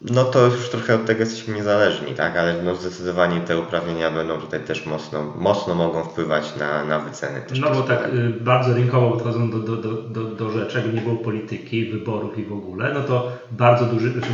[0.00, 2.36] No to już trochę od tego jesteśmy niezależni, tak?
[2.36, 7.40] Ale no zdecydowanie te uprawnienia będą tutaj też mocno, mocno mogą wpływać na, na wyceny.
[7.40, 10.94] Też no bo tak y, bardzo rynkowo podchodzą do, do, do, do, do rzeczy, jakby
[10.94, 14.28] nie było polityki, wyborów i w ogóle, no to bardzo duży znaczy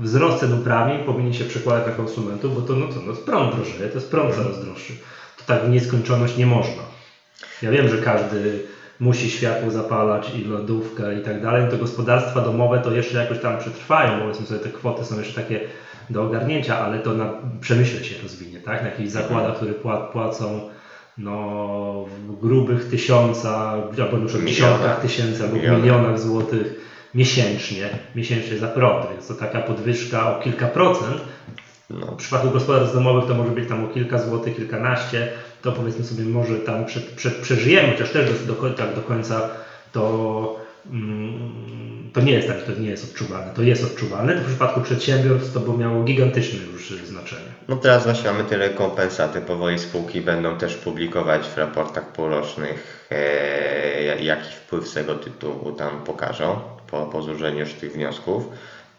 [0.00, 3.88] wzrost cen uprawnień powinien się przekładać na konsumentów, bo to no co, no prąd drożeje,
[3.88, 4.92] to jest prąd coraz droższy.
[5.46, 6.82] Tak w nieskończoność nie można.
[7.62, 8.60] Ja wiem, że każdy
[9.00, 13.58] musi światło zapalać i lodówkę i tak dalej, to gospodarstwa domowe to jeszcze jakoś tam
[13.58, 15.60] przetrwają, powiedzmy sobie te kwoty są jeszcze takie
[16.10, 18.82] do ogarnięcia, ale to na przemyśle się rozwinie, tak?
[18.82, 19.74] Na jakichś zakładach, które
[20.12, 20.70] płacą
[21.18, 26.74] no, w grubych tysiącach, albo już w dziesiątkach tysięcy, albo w milionach złotych
[27.14, 31.22] miesięcznie, miesięcznie za prąd, więc to taka podwyżka o kilka procent.
[31.90, 32.06] No.
[32.06, 35.28] W przypadku gospodarstw domowych to może być tam o kilka złotych, kilkanaście,
[35.62, 39.48] to powiedzmy sobie może tam przed, przed, przeżyjemy, chociaż też do, tak do końca
[39.92, 40.56] to
[40.90, 41.66] mm,
[42.12, 43.52] to nie jest tak, to nie jest odczuwalne.
[43.54, 47.48] To jest odczuwalne, to w przypadku przedsiębiorstw to by miało gigantyczne już znaczenie.
[47.68, 49.40] No teraz właśnie mamy te rekompensaty.
[49.40, 56.04] Powoli spółki będą też publikować w raportach półrocznych, e, jaki wpływ z tego tytułu tam
[56.04, 58.48] pokażą po, po złożeniu już tych wniosków.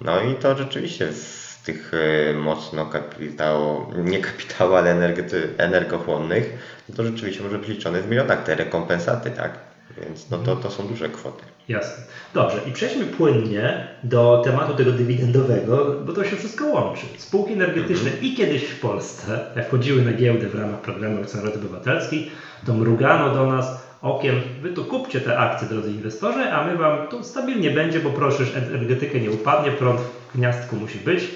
[0.02, 6.54] No i to rzeczywiście w tych e, mocno kapitał, nie kapitału, ale energety, energochłonnych,
[6.90, 9.60] no to rzeczywiście może być liczone w milionach te rekompensaty, tak?
[10.02, 11.44] Więc no to, to są duże kwoty.
[11.68, 12.04] Jasne.
[12.34, 17.06] Dobrze, i przejdźmy płynnie do tematu tego dywidendowego, bo to się wszystko łączy.
[17.18, 18.26] Spółki energetyczne mm -hmm.
[18.26, 22.32] i kiedyś w Polsce, jak wchodziły na giełdę w ramach programu Akcjonariat Obywatelski,
[22.66, 27.08] to mrugano do nas okiem, wy tu kupcie te akcje, drodzy inwestorzy, a my wam
[27.08, 31.30] tu stabilnie będzie, bo proszę, energetykę nie upadnie, prąd w gniazdku musi być,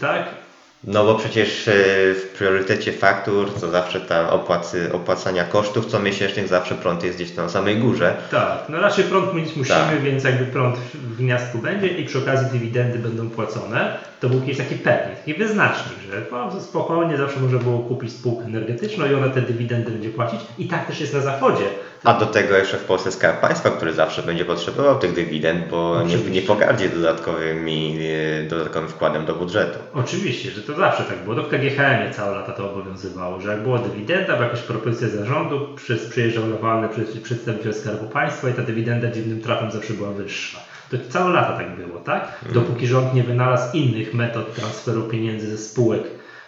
[0.00, 0.43] tak?
[0.86, 1.72] No bo przecież e,
[2.14, 7.30] w priorytecie faktur to zawsze ta opłacy, opłacania kosztów co miesięcznych zawsze prąd jest gdzieś
[7.30, 8.16] tam na samej górze.
[8.30, 10.02] Tak, no raczej prąd mieć musimy, tak.
[10.02, 14.56] więc jakby prąd w gniazdku będzie i przy okazji dywidendy będą płacone, to był jakiś
[14.56, 19.28] taki pewnik, taki wyznacznik, że no, spokojnie zawsze można było kupić spółkę energetyczną i ona
[19.28, 21.64] te dywidendy będzie płacić i tak też jest na zachodzie.
[22.04, 26.02] A do tego jeszcze w Polsce Skarb Państwa, który zawsze będzie potrzebował tych dywidend, bo
[26.02, 27.98] nie, nie pogardzi dodatkowymi,
[28.42, 29.78] e, dodatkowym wkładem do budżetu.
[29.94, 31.36] Oczywiście, że to zawsze tak było.
[31.36, 36.08] To w KGHM całe lata to obowiązywało, że jak była dywidenda, jakaś propozycja zarządu, przez,
[36.08, 36.88] przyjeżdżał lokalny
[37.22, 40.58] przedstawiciel Skarbu Państwa i ta dywidenda dziwnym trafem zawsze była wyższa.
[40.90, 42.22] To całe lata tak było, tak?
[42.24, 42.54] Mhm.
[42.54, 46.02] Dopóki rząd nie wynalazł innych metod transferu pieniędzy ze spółek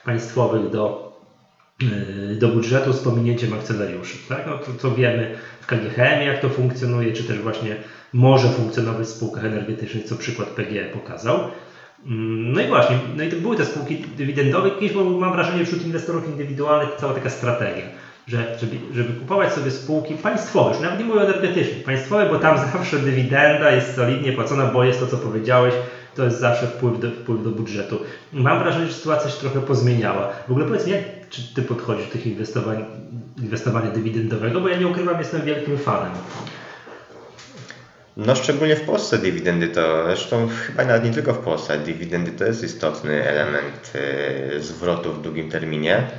[0.05, 1.06] państwowych do
[2.39, 4.19] do budżetu z pominięciem akcjonariuszy.
[4.29, 4.47] Tak?
[4.47, 7.77] No to, wiemy w KGHM jak to funkcjonuje, czy też właśnie
[8.13, 11.51] może funkcjonować w spółkach energetycznych, co przykład PGE pokazał.
[12.05, 14.71] Mm, no i właśnie, no i to były te spółki dywidendowe.
[14.71, 17.89] Kiedyś mam wrażenie wśród inwestorów indywidualnych cała taka strategia,
[18.27, 22.39] że żeby, żeby kupować sobie spółki państwowe, już nawet nie mówię o energetycznych, państwowe, bo
[22.39, 25.79] tam zawsze dywidenda jest solidnie płacona, bo jest to, co powiedziałeś,
[26.17, 27.99] to jest zawsze wpływ do, wpływ do budżetu.
[28.33, 30.33] Mam wrażenie, że sytuacja się trochę pozmieniała.
[30.49, 32.85] W ogóle powiedz mi, jak czy Ty podchodzisz do tych inwestowań,
[33.39, 36.13] inwestowania dywidendowego, bo ja nie ukrywam, jestem wielkim fanem.
[38.17, 42.45] No szczególnie w Polsce dywidendy to, zresztą chyba nawet nie tylko w Polsce, dywidendy to
[42.45, 43.93] jest istotny element
[44.57, 46.11] y, zwrotu w długim terminie.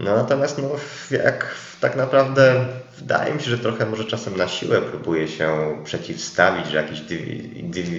[0.00, 0.68] No natomiast no,
[1.10, 2.66] jak tak naprawdę
[2.98, 7.02] wydaje mi się, że trochę może czasem na siłę próbuje się przeciwstawić, że jakieś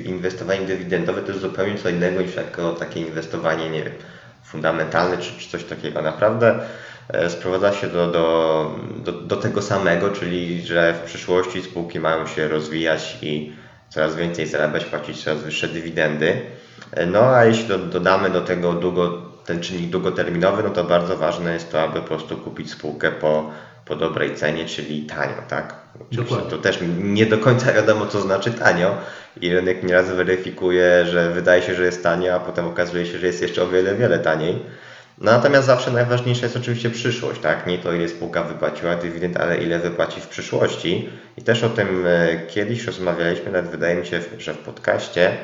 [0.06, 3.94] inwestowanie dywidendowe to jest zupełnie co innego niż jako takie inwestowanie, nie wiem,
[4.44, 6.02] fundamentalne czy, czy coś takiego.
[6.02, 6.60] Naprawdę
[7.10, 12.28] e, sprowadza się do, do, do, do tego samego, czyli że w przyszłości spółki mają
[12.28, 13.54] się rozwijać i
[13.90, 16.42] coraz więcej zarabiać, płacić coraz wyższe dywidendy.
[16.92, 21.18] E, no a jeśli do, dodamy do tego długo, ten czynnik długoterminowy, no to bardzo
[21.18, 23.52] ważne jest to, aby po prostu kupić spółkę po,
[23.88, 25.76] po dobrej cenie, czyli tanio, tak?
[26.12, 26.50] Dokładnie.
[26.50, 28.98] To też nie do końca wiadomo, co znaczy tanio
[29.42, 33.28] i rynek nieraz weryfikuje, że wydaje się, że jest tanio, a potem okazuje się, że
[33.28, 34.60] jest jeszcze o wiele, wiele taniej.
[35.18, 37.68] No, natomiast zawsze najważniejsza jest oczywiście przyszłość, tak?
[37.68, 41.10] Nie to, ile spółka wypłaciła dywidend, ale ile wypłaci w przyszłości.
[41.38, 45.38] I też o tym e, kiedyś rozmawialiśmy, nawet wydaje mi się, że w podcaście,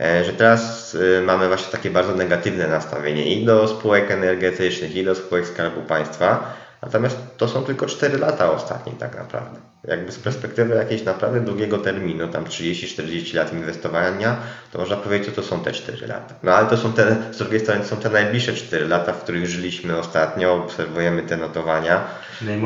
[0.00, 5.04] e, że teraz e, mamy właśnie takie bardzo negatywne nastawienie i do spółek energetycznych, i
[5.04, 9.60] do spółek Skarbu Państwa, Natomiast to są tylko 4 lata ostatnie tak naprawdę.
[9.84, 14.36] Jakby z perspektywy jakiejś naprawdę długiego terminu, tam 30-40 lat inwestowania,
[14.72, 16.34] to można powiedzieć, że to są te 4 lata.
[16.42, 19.22] No ale to są te, z drugiej strony to są te najbliższe 4 lata, w
[19.22, 22.04] których żyliśmy ostatnio, obserwujemy te notowania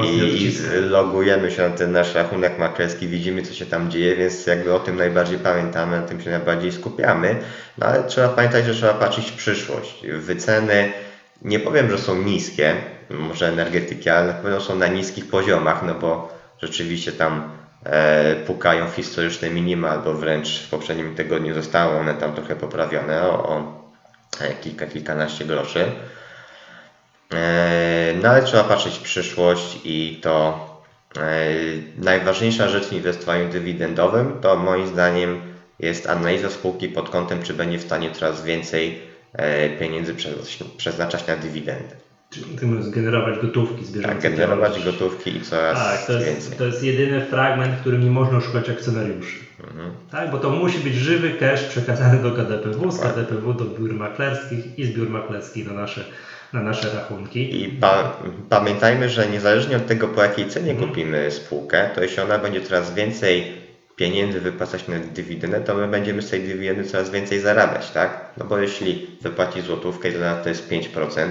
[0.04, 4.46] i, i logujemy się na ten nasz rachunek maklerski, widzimy co się tam dzieje, więc
[4.46, 7.36] jakby o tym najbardziej pamiętamy, na tym się najbardziej skupiamy.
[7.78, 10.06] No ale trzeba pamiętać, że trzeba patrzeć w przyszłość.
[10.06, 10.92] Wyceny
[11.42, 12.74] nie powiem, że są niskie,
[13.10, 17.50] może energetyki, ale na pewno są na niskich poziomach, no bo rzeczywiście tam
[17.84, 23.22] e, pukają w historyczne minima, albo wręcz w poprzednim tygodniu zostały one tam trochę poprawione
[23.22, 23.80] o, o
[24.60, 25.92] kilka, kilkanaście groszy.
[27.32, 30.66] E, no ale trzeba patrzeć w przyszłość i to
[31.16, 31.20] e,
[31.98, 35.40] najważniejsza rzecz w inwestowaniu dywidendowym to moim zdaniem
[35.78, 40.14] jest analiza spółki pod kątem, czy będzie w stanie coraz więcej E, pieniędzy
[40.76, 41.96] przeznaczać na dywidendy.
[42.30, 46.34] Czyli ty możesz generować gotówki z bieżącej Tak, generować gotówki i coraz Tak, to więcej.
[46.34, 49.38] jest, to jest jedyny fragment, w którym nie można szukać akcjonariuszy.
[49.64, 49.90] Mhm.
[50.10, 53.00] Tak, bo to musi być żywy cash przekazany do KDPW, z.
[53.00, 56.04] KDPW do biur maklerskich i z biur maklerskich na nasze,
[56.52, 57.64] na nasze rachunki.
[57.64, 58.16] I pa
[58.48, 60.88] pamiętajmy, że niezależnie od tego, po jakiej cenie Mhm.
[60.88, 63.52] kupimy spółkę, to jeśli ona będzie coraz więcej
[63.96, 68.30] pieniędzy wypłacać na dywidendę, to my będziemy z tej dywidendy coraz więcej zarabiać, tak?
[68.36, 71.28] No bo jeśli wypłaci złotówkę, to to jest 5%,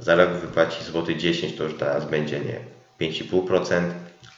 [0.00, 2.60] za rok wypłaci złoty 10, to już teraz będzie nie
[3.00, 3.80] 5,5%,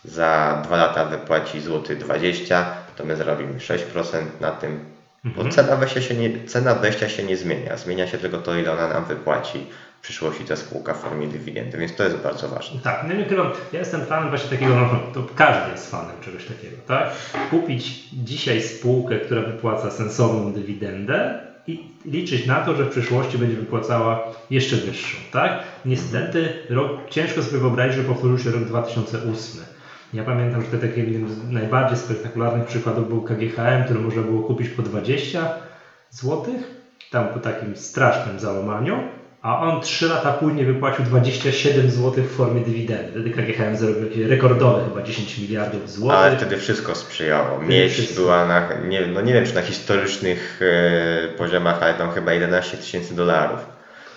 [0.05, 3.77] za dwa lata wypłaci złoty 20, to my zarobimy 6%
[4.41, 4.85] na tym.
[5.25, 8.73] Bo cena wejścia, się nie, cena wejścia się nie zmienia, zmienia się tylko to, ile
[8.73, 9.67] ona nam wypłaci
[9.99, 12.81] w przyszłości ta spółka w formie dywidendy, więc to jest bardzo ważne.
[12.81, 16.45] Tak, no nie ukrywam, ja jestem fanem właśnie takiego, no to każdy jest fanem czegoś
[16.45, 17.11] takiego, tak?
[17.51, 23.57] Kupić dzisiaj spółkę, która wypłaca sensowną dywidendę i liczyć na to, że w przyszłości będzie
[23.57, 25.65] wypłacała jeszcze wyższą, tak?
[25.85, 29.61] Niestety rok, ciężko sobie wyobrazić, że powtórzył się rok 2008.
[30.13, 34.43] Ja pamiętam, że to takim jednym z najbardziej spektakularnych przykładów był KGHM, który można było
[34.43, 35.49] kupić po 20
[36.11, 36.55] zł,
[37.11, 42.61] tam po takim strasznym załamaniu, a on 3 lata później wypłacił 27 zł w formie
[42.61, 43.11] dywidendy.
[43.11, 46.19] Wtedy KGHM zarobił rekordowe chyba 10 miliardów złotych.
[46.19, 47.61] Ale wtedy wszystko sprzyjało.
[47.91, 48.21] Wszystko.
[48.23, 52.77] była na, nie, no nie wiem czy na historycznych e, poziomach, ale tam chyba 11
[52.77, 53.61] tysięcy dolarów.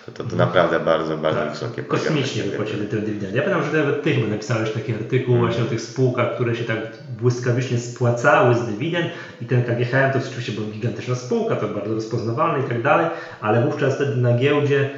[0.06, 2.10] To, to, to naprawdę bardzo, bardzo Tak, wysokie poziomy.
[2.10, 3.38] Kosmicznie wypłacili tę dywidendę.
[3.38, 5.40] Ja pamiętam, że nawet ty chyba napisałeś taki artykuł Mhm.
[5.52, 6.78] właśnie o tych spółkach, które się tak
[7.10, 9.08] błyskawicznie spłacały z dywidend
[9.42, 13.08] i ten KGHM to oczywiście była gigantyczna spółka, to bardzo rozpoznawalne i tak dalej,
[13.42, 14.90] ale wówczas wtedy na giełdzie mm,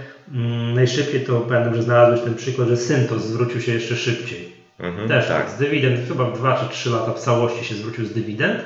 [0.76, 4.50] najszybciej to pamiętam, że znalazłeś ten przykład, że Syntos zwrócił się jeszcze szybciej.
[4.80, 5.50] Mhm, Też tak.
[5.50, 8.60] z dywidend, chyba w 2 czy 3 lata w całości się zwrócił z dywidend.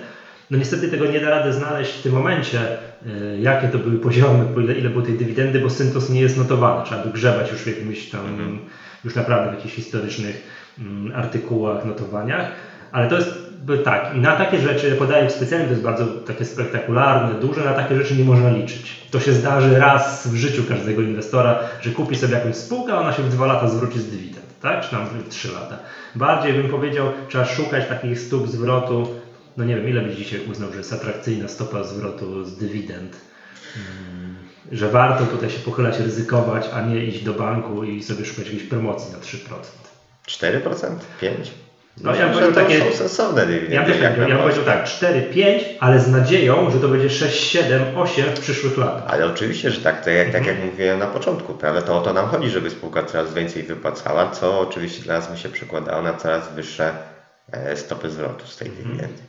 [0.52, 2.60] No niestety tego nie da rady znaleźć w tym momencie,
[3.06, 6.38] y, jakie to były poziomy, po ile, ile było tej dywidendy, bo Syntos nie jest
[6.38, 6.86] notowany.
[6.86, 8.60] Trzeba by grzebać już w jakimś tam, Mhm.
[9.04, 10.44] już naprawdę w jakichś historycznych
[10.80, 12.52] mm, artykułach, notowaniach.
[12.92, 13.51] Ale to jest
[13.84, 17.96] tak, i na takie rzeczy, podaję specjalnie, to jest bardzo takie spektakularne, duże, na takie
[17.96, 19.02] rzeczy nie można liczyć.
[19.12, 23.14] To się zdarzy raz w życiu każdego inwestora, że kupi sobie jakąś spółkę, a ona
[23.14, 24.82] się w dwa lata zwróci z dywidend, tak?
[24.82, 25.80] Czy tam w trzy lata.
[26.16, 29.08] Bardziej bym powiedział, trzeba szukać takich stóp zwrotu,
[29.58, 33.32] no nie wiem, ile byś dzisiaj uznał, że jest atrakcyjna stopa zwrotu z dywidend,
[33.76, 34.36] Mm,
[34.72, 38.64] że warto tutaj się pochylać, ryzykować, a nie iść do banku i sobie szukać jakiejś
[38.64, 39.92] promocji na 3%.
[40.28, 40.96] 4%?
[41.22, 41.71] 5%?
[41.98, 43.76] No, ja bym powiedział takie- są sensowne dywidendy.
[43.76, 46.88] Ja, też jak tak, ja bym powiedział tak, 4, 5, ale z nadzieją, że to
[46.88, 49.04] będzie 6, 7, 8 w przyszłych latach.
[49.08, 50.58] Ale oczywiście, że tak, to jak, tak Mhm.
[50.58, 54.30] jak mówiłem na początku, prawda, to o to nam chodzi, żeby spółka coraz więcej wypłacała,
[54.30, 56.92] co oczywiście dla nas by się przekładało na coraz wyższe
[57.52, 58.88] e, stopy zwrotu z tej Mhm.
[58.88, 59.22] dywidendy.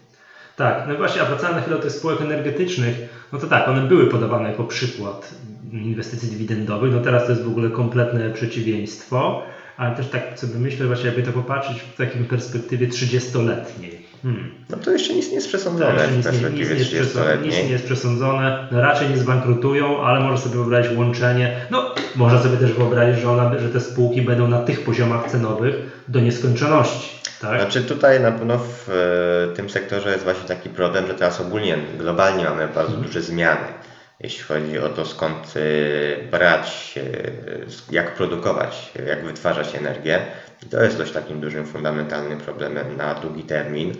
[0.56, 2.94] Tak, no właśnie, a wracając na chwilę do tych spółek energetycznych,
[3.32, 5.30] no to tak, one były podawane jako przykład
[5.72, 9.42] inwestycji dywidendowych, no teraz to jest w ogóle kompletne przeciwieństwo,
[9.82, 14.02] ale też tak sobie myślę, właśnie jakby to popatrzeć w takim perspektywie 30-letniej.
[14.22, 14.50] Hmm.
[14.70, 17.44] No to jeszcze nic nie jest przesądzone Tak, w nic, nie, nic, perspektywie przesądzone, nic
[17.44, 17.70] nie 30-letniej.
[17.72, 21.56] jest przesądzone, no raczej nie zbankrutują, ale można sobie wyobrazić łączenie.
[21.70, 25.74] No, można sobie też wyobrazić, że, ona, że te spółki będą na tych poziomach cenowych
[26.08, 27.08] do nieskończoności.
[27.40, 27.60] Tak?
[27.60, 28.88] Znaczy tutaj na pewno w
[29.52, 33.02] e, tym sektorze jest właśnie taki problem, że teraz ogólnie globalnie mamy bardzo Mhm.
[33.02, 33.60] duże zmiany,
[34.22, 36.94] jeśli chodzi o to skąd e, brać,
[37.66, 40.18] s- jak produkować, jak wytwarzać energię.
[40.66, 43.92] I to jest dość takim dużym, fundamentalnym problemem na długi termin.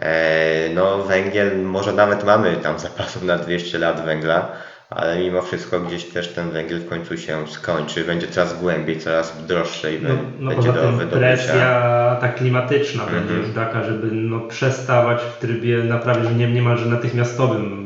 [0.00, 4.52] E, No węgiel, może nawet mamy tam zapasów na 200 lat węgla,
[4.90, 9.46] ale mimo wszystko gdzieś też ten węgiel w końcu się skończy, będzie coraz głębiej, coraz
[9.46, 10.08] droższy i No,
[10.38, 11.18] no będzie do wydobycia.
[11.18, 13.40] presja ta klimatyczna będzie Mhm.
[13.42, 17.83] już taka, żeby no, przestawać w trybie naprawdę, że nie, niemalże natychmiastowym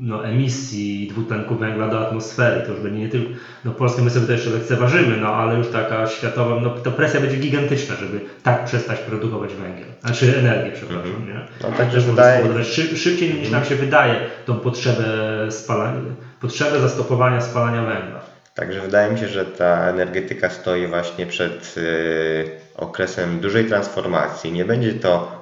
[0.00, 2.60] no, emisji dwutlenku węgla do atmosfery.
[2.66, 3.30] To już będzie nie tylko,
[3.64, 7.20] no Polskę my sobie to jeszcze lekceważymy, no ale już taka światowa, no to presja
[7.20, 11.28] będzie gigantyczna, żeby tak przestać produkować węgiel, znaczy energię, przepraszam, Mhm.
[11.28, 11.40] nie?
[11.62, 14.14] No, także wydaje- szy, szybciej niż nam się wydaje
[14.46, 15.06] tą potrzebę
[15.50, 16.00] spalania,
[16.40, 18.20] potrzebę zastopowania spalania węgla.
[18.54, 24.52] Także wydaje mi się, że ta energetyka stoi właśnie przed y, okresem dużej transformacji.
[24.52, 25.37] Nie będzie to,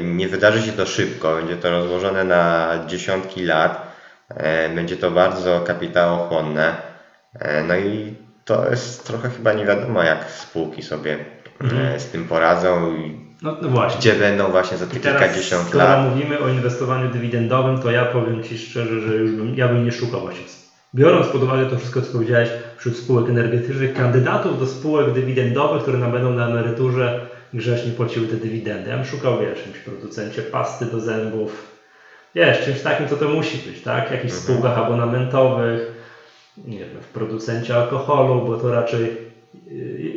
[0.00, 3.96] nie wydarzy się to szybko, będzie to rozłożone na dziesiątki lat,
[4.30, 6.76] y, będzie to bardzo kapitałochłonne.
[7.36, 8.14] Y, no i
[8.44, 11.18] to jest trochę chyba nie wiadomo, jak spółki sobie
[11.96, 14.00] y, z tym poradzą i No, no właśnie.
[14.00, 16.10] gdzie będą właśnie za te I teraz, kilkadziesiąt lat.
[16.10, 19.92] mówimy o inwestowaniu dywidendowym, to ja powiem Ci szczerze, że już bym, ja bym nie
[19.92, 20.44] szukał właśnie.
[20.94, 25.98] Biorąc pod uwagę to wszystko, co powiedziałeś wśród spółek energetycznych, kandydatów do spółek dywidendowych, które
[25.98, 27.20] nam będą na emeryturze
[27.52, 28.90] grzecznie płaciły te dywidendy.
[28.90, 31.66] Ja bym szukał, wiesz, jakimś producencie pasty do zębów,
[32.34, 34.10] wiesz, czymś takim, co to musi być, tak?
[34.10, 35.88] Jakichś spółkach abonamentowych,
[36.56, 39.12] nie wiem, w producencie alkoholu, bo to raczej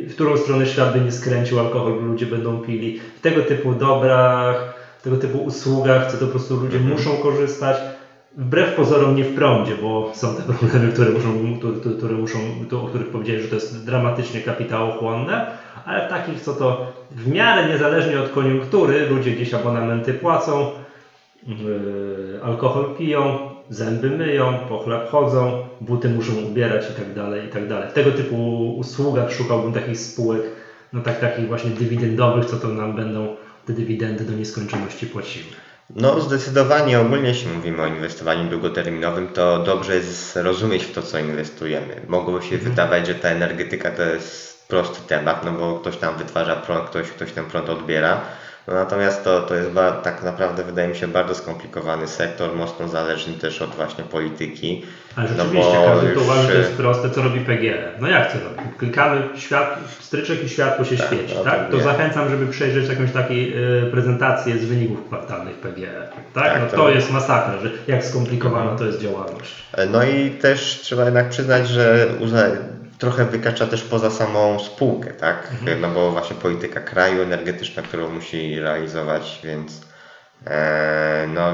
[0.08, 2.92] w którą stronę świat by nie skręcił, alkohol ludzie będą pili.
[3.14, 4.66] W tego typu dobrach,
[5.02, 6.92] tego typu usługach, co to po prostu ludzie Mhm.
[6.92, 7.82] muszą korzystać.
[8.36, 11.54] Wbrew pozorom nie w prądzie, bo są te problemy, które muszą,
[11.96, 15.46] które, muszą, o których powiedziałeś, że to jest dramatycznie kapitałochłonne,
[15.84, 16.76] ale w takich, co to
[17.10, 20.66] w miarę niezależnie od koniunktury, ludzie gdzieś abonamenty płacą,
[21.46, 23.36] yy, alkohol piją,
[23.68, 27.88] zęby myją, po chleb chodzą, buty muszą ubierać i tak dalej, i tak dalej.
[27.88, 30.50] W tego typu usługach szukałbym takich spółek,
[30.92, 33.28] no tak takich właśnie dywidendowych, co to nam będą
[33.64, 35.50] te dywidendy do nieskończoności płaciły.
[35.90, 41.18] No zdecydowanie ogólnie jeśli mówimy o inwestowaniu długoterminowym, to dobrze jest rozumieć w to, co
[41.18, 42.00] inwestujemy.
[42.08, 46.56] Mogło się wydawać, że ta energetyka to jest prosty temat, no bo ktoś tam wytwarza
[46.56, 48.20] prąd, ktoś, ktoś ten prąd odbiera.
[48.66, 49.70] No natomiast to, to jest
[50.02, 54.86] tak naprawdę wydaje mi się bardzo skomplikowany sektor, mocno zależny też od właśnie polityki.
[55.16, 57.92] Ale No rzeczywiście, bo każdy to uważa, że to e, jest proste, co robi PGE.
[58.00, 58.68] No jak co robi?
[58.78, 61.70] Klikamy świat, stryczek i światło się Tak, świeci, no to tak?
[61.70, 61.82] To nie.
[61.82, 66.08] zachęcam, żeby przejrzeć jakąś taką y, prezentację z wyników kwartalnych PGE.
[66.34, 66.44] Tak?
[66.44, 69.54] Tak, no to- to jest masakra, że jak skomplikowana to jest działalność.
[69.92, 72.06] No i też trzeba jednak przyznać, że
[72.98, 75.52] trochę wykracza też poza samą spółkę, tak?
[75.80, 79.80] No bo właśnie polityka kraju energetyczna, którą musi realizować, więc
[80.46, 81.52] e, no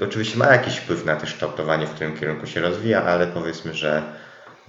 [0.00, 4.02] oczywiście ma jakiś wpływ na też kształtowanie, w którym kierunku się rozwija, ale powiedzmy, że,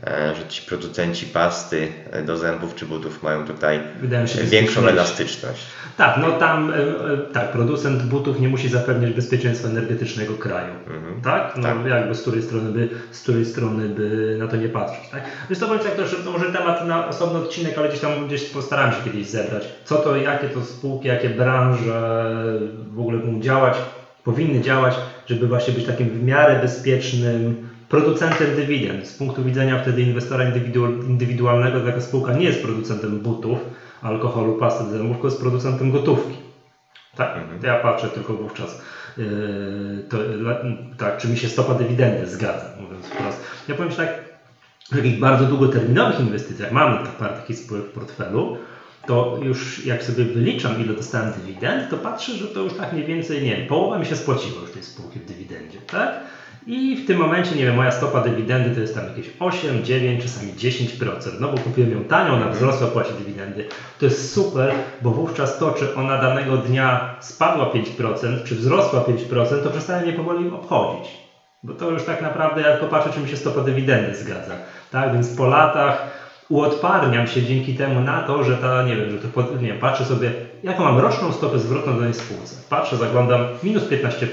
[0.04, 3.80] e, że ci producenci pasty e, do zębów czy butów mają tutaj
[4.44, 5.66] większą elastyczność.
[5.98, 6.78] Tak, no tam e,
[7.34, 10.74] tak, producent butów nie musi zapewniać bezpieczeństwa energetycznego kraju.
[10.88, 11.22] Mhm.
[11.22, 11.54] Tak?
[11.58, 11.86] No Tak.
[11.86, 15.10] jakby z której strony by, z której strony by na to nie patrzeć.
[15.12, 15.24] Tak?
[15.50, 18.92] Więc to tak, to, to może temat na osobny odcinek, ale gdzieś tam gdzieś postaram
[18.92, 19.64] się kiedyś zebrać.
[19.86, 22.30] Co to, jakie to spółki, jakie branże
[22.94, 23.76] w ogóle mogą działać,
[24.26, 27.56] powinny działać, żeby właśnie być takim w miarę bezpiecznym
[27.88, 29.08] producentem dywidend.
[29.08, 33.66] Z punktu widzenia wtedy inwestora indywidu- indywidualnego taka spółka nie jest producentem butów,
[34.02, 36.40] alkoholu, pasty zębów, tylko jest producentem gotówki.
[37.16, 37.60] Tak, Mhm.
[37.64, 38.78] ja patrzę tylko wówczas,
[39.18, 40.18] yy, to,
[40.98, 43.40] tak, czy mi się stopa dywidendy zgadza, mówiąc wprost.
[43.68, 44.10] Ja powiem Ci tak,
[44.86, 48.50] w takich bardzo długoterminowych inwestycjach, mamy tak parę takich spółek w portfelu,
[49.08, 53.06] to już jak sobie wyliczam, ile dostałem dywidend, to patrzę, że to już tak mniej
[53.06, 56.20] więcej, nie wiem, połowa mi się spłaciła już tej spółki w dywidendzie, tak?
[56.68, 60.24] I w tym momencie, nie wiem, moja stopa dywidendy to jest tam jakieś 8, 9,
[60.24, 61.40] czasami 10%.
[61.40, 63.68] No bo kupiłem ją tanią, ona wzrosła, płaci dywidendy.
[64.00, 69.64] To jest super, bo wówczas to, czy ona danego dnia spadła 5%, czy wzrosła 5%,
[69.64, 71.12] to przestaje mnie powoli obchodzić.
[71.64, 74.54] Bo to już tak naprawdę ja tylko patrzę, czy mi się stopa dywidendy zgadza.
[74.92, 79.30] Tak, więc po latach uodparniam się dzięki temu na to, że ta, nie wiem, że
[79.30, 80.34] to, nie wiem, patrzę sobie,
[80.64, 82.56] jaką mam roczną stopę zwrotną do danej spółce.
[82.70, 84.26] Patrzę, zaglądam, minus 15%.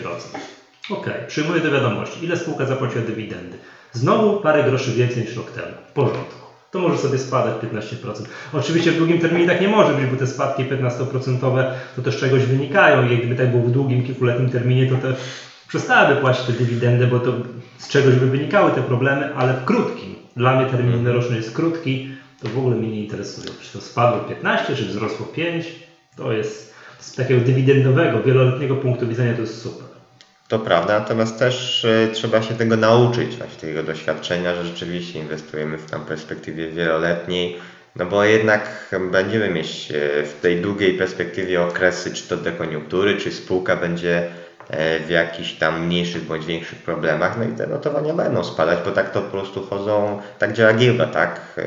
[0.90, 3.58] Ok, przyjmuję do wiadomości, ile spółka zapłaciła dywidendy.
[3.92, 5.74] Znowu parę groszy więcej niż rok temu.
[5.86, 6.46] W porządku.
[6.70, 8.24] To może sobie spadać 15%.
[8.52, 12.44] Oczywiście w długim terminie tak nie może być, bo te spadki 15% to też czegoś
[12.44, 15.14] wynikają i gdyby tak było w długim, kilkuletnim terminie, to te
[15.72, 17.32] przestałyby płacić te dywidendy, bo to
[17.78, 20.14] z czegoś by wynikały te problemy, ale w krótkim.
[20.36, 23.46] Dla mnie termin roczny jest krótki, to w ogóle mnie nie interesuje.
[23.62, 25.66] Czy to spadło 15, czy wzrosło 5,
[26.16, 29.86] to jest z takiego dywidendowego, wieloletniego punktu widzenia to jest super.
[30.48, 35.78] To prawda, natomiast też e, trzeba się tego nauczyć, właśnie tego doświadczenia, że rzeczywiście inwestujemy
[35.78, 37.56] w tam perspektywie wieloletniej,
[37.96, 43.32] no bo jednak będziemy mieć e, w tej długiej perspektywie okresy, czy to dekoniunktury, czy
[43.32, 44.28] spółka będzie
[45.06, 49.10] w jakichś tam mniejszych bądź większych problemach, no i te notowania będą spadać, bo tak
[49.10, 51.40] to po prostu chodzą, tak działa giełda, tak?
[51.58, 51.62] E,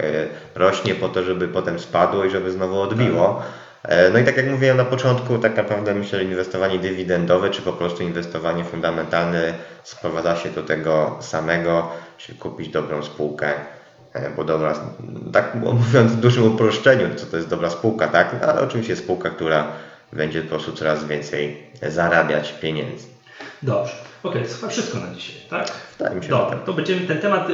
[0.55, 3.41] Rośnie po to, żeby potem spadło i żeby znowu odbiło.
[3.83, 7.61] E, No i tak jak mówiłem na początku, tak naprawdę myślę, że inwestowanie dywidendowe, czy
[7.61, 9.53] po prostu inwestowanie fundamentalne
[9.83, 11.87] sprowadza się do tego samego,
[12.17, 13.49] czyli kupić dobrą spółkę,
[14.13, 14.73] e, bo dobra,
[15.33, 18.35] tak mówiąc w dużym uproszczeniu, co to jest dobra spółka, tak?
[18.41, 19.67] No, ale oczywiście spółka, która
[20.15, 21.57] będzie po prostu coraz więcej
[21.89, 23.07] zarabiać pieniędzy.
[23.61, 23.93] Dobrze.
[24.23, 25.71] Okej, to chyba wszystko na dzisiaj, tak?
[25.97, 26.63] Wydaje mi się, Dobra, tak.
[26.63, 27.53] to będziemy, ten temat y,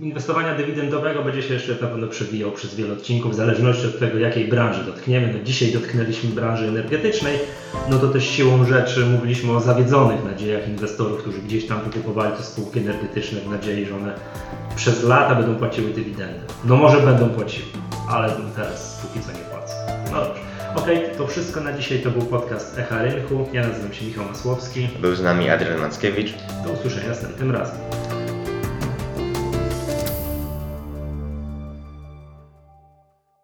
[0.00, 4.18] inwestowania dywidendowego będzie się jeszcze na pewno przewijał przez wiele odcinków, w zależności od tego,
[4.18, 5.34] jakiej branży dotkniemy.
[5.38, 7.38] No dzisiaj dotknęliśmy branży energetycznej,
[7.90, 12.42] no to też siłą rzeczy mówiliśmy o zawiedzonych nadziejach inwestorów, którzy gdzieś tam wykupowali te
[12.42, 14.14] spółki energetyczne w nadziei, że one
[14.76, 16.40] przez lata będą płaciły dywidendy.
[16.64, 17.66] No może będą płaciły,
[18.10, 19.74] ale teraz póki co nie płacą.
[20.12, 20.51] No dobrze.
[20.74, 22.00] Okej, to wszystko na dzisiaj.
[22.00, 23.48] To był podcast Echa Rynku.
[23.52, 24.88] Ja nazywam się Michał Masłowski.
[25.00, 26.34] Był z nami Adrian Mackiewicz.
[26.64, 27.76] Do usłyszenia następnym razem.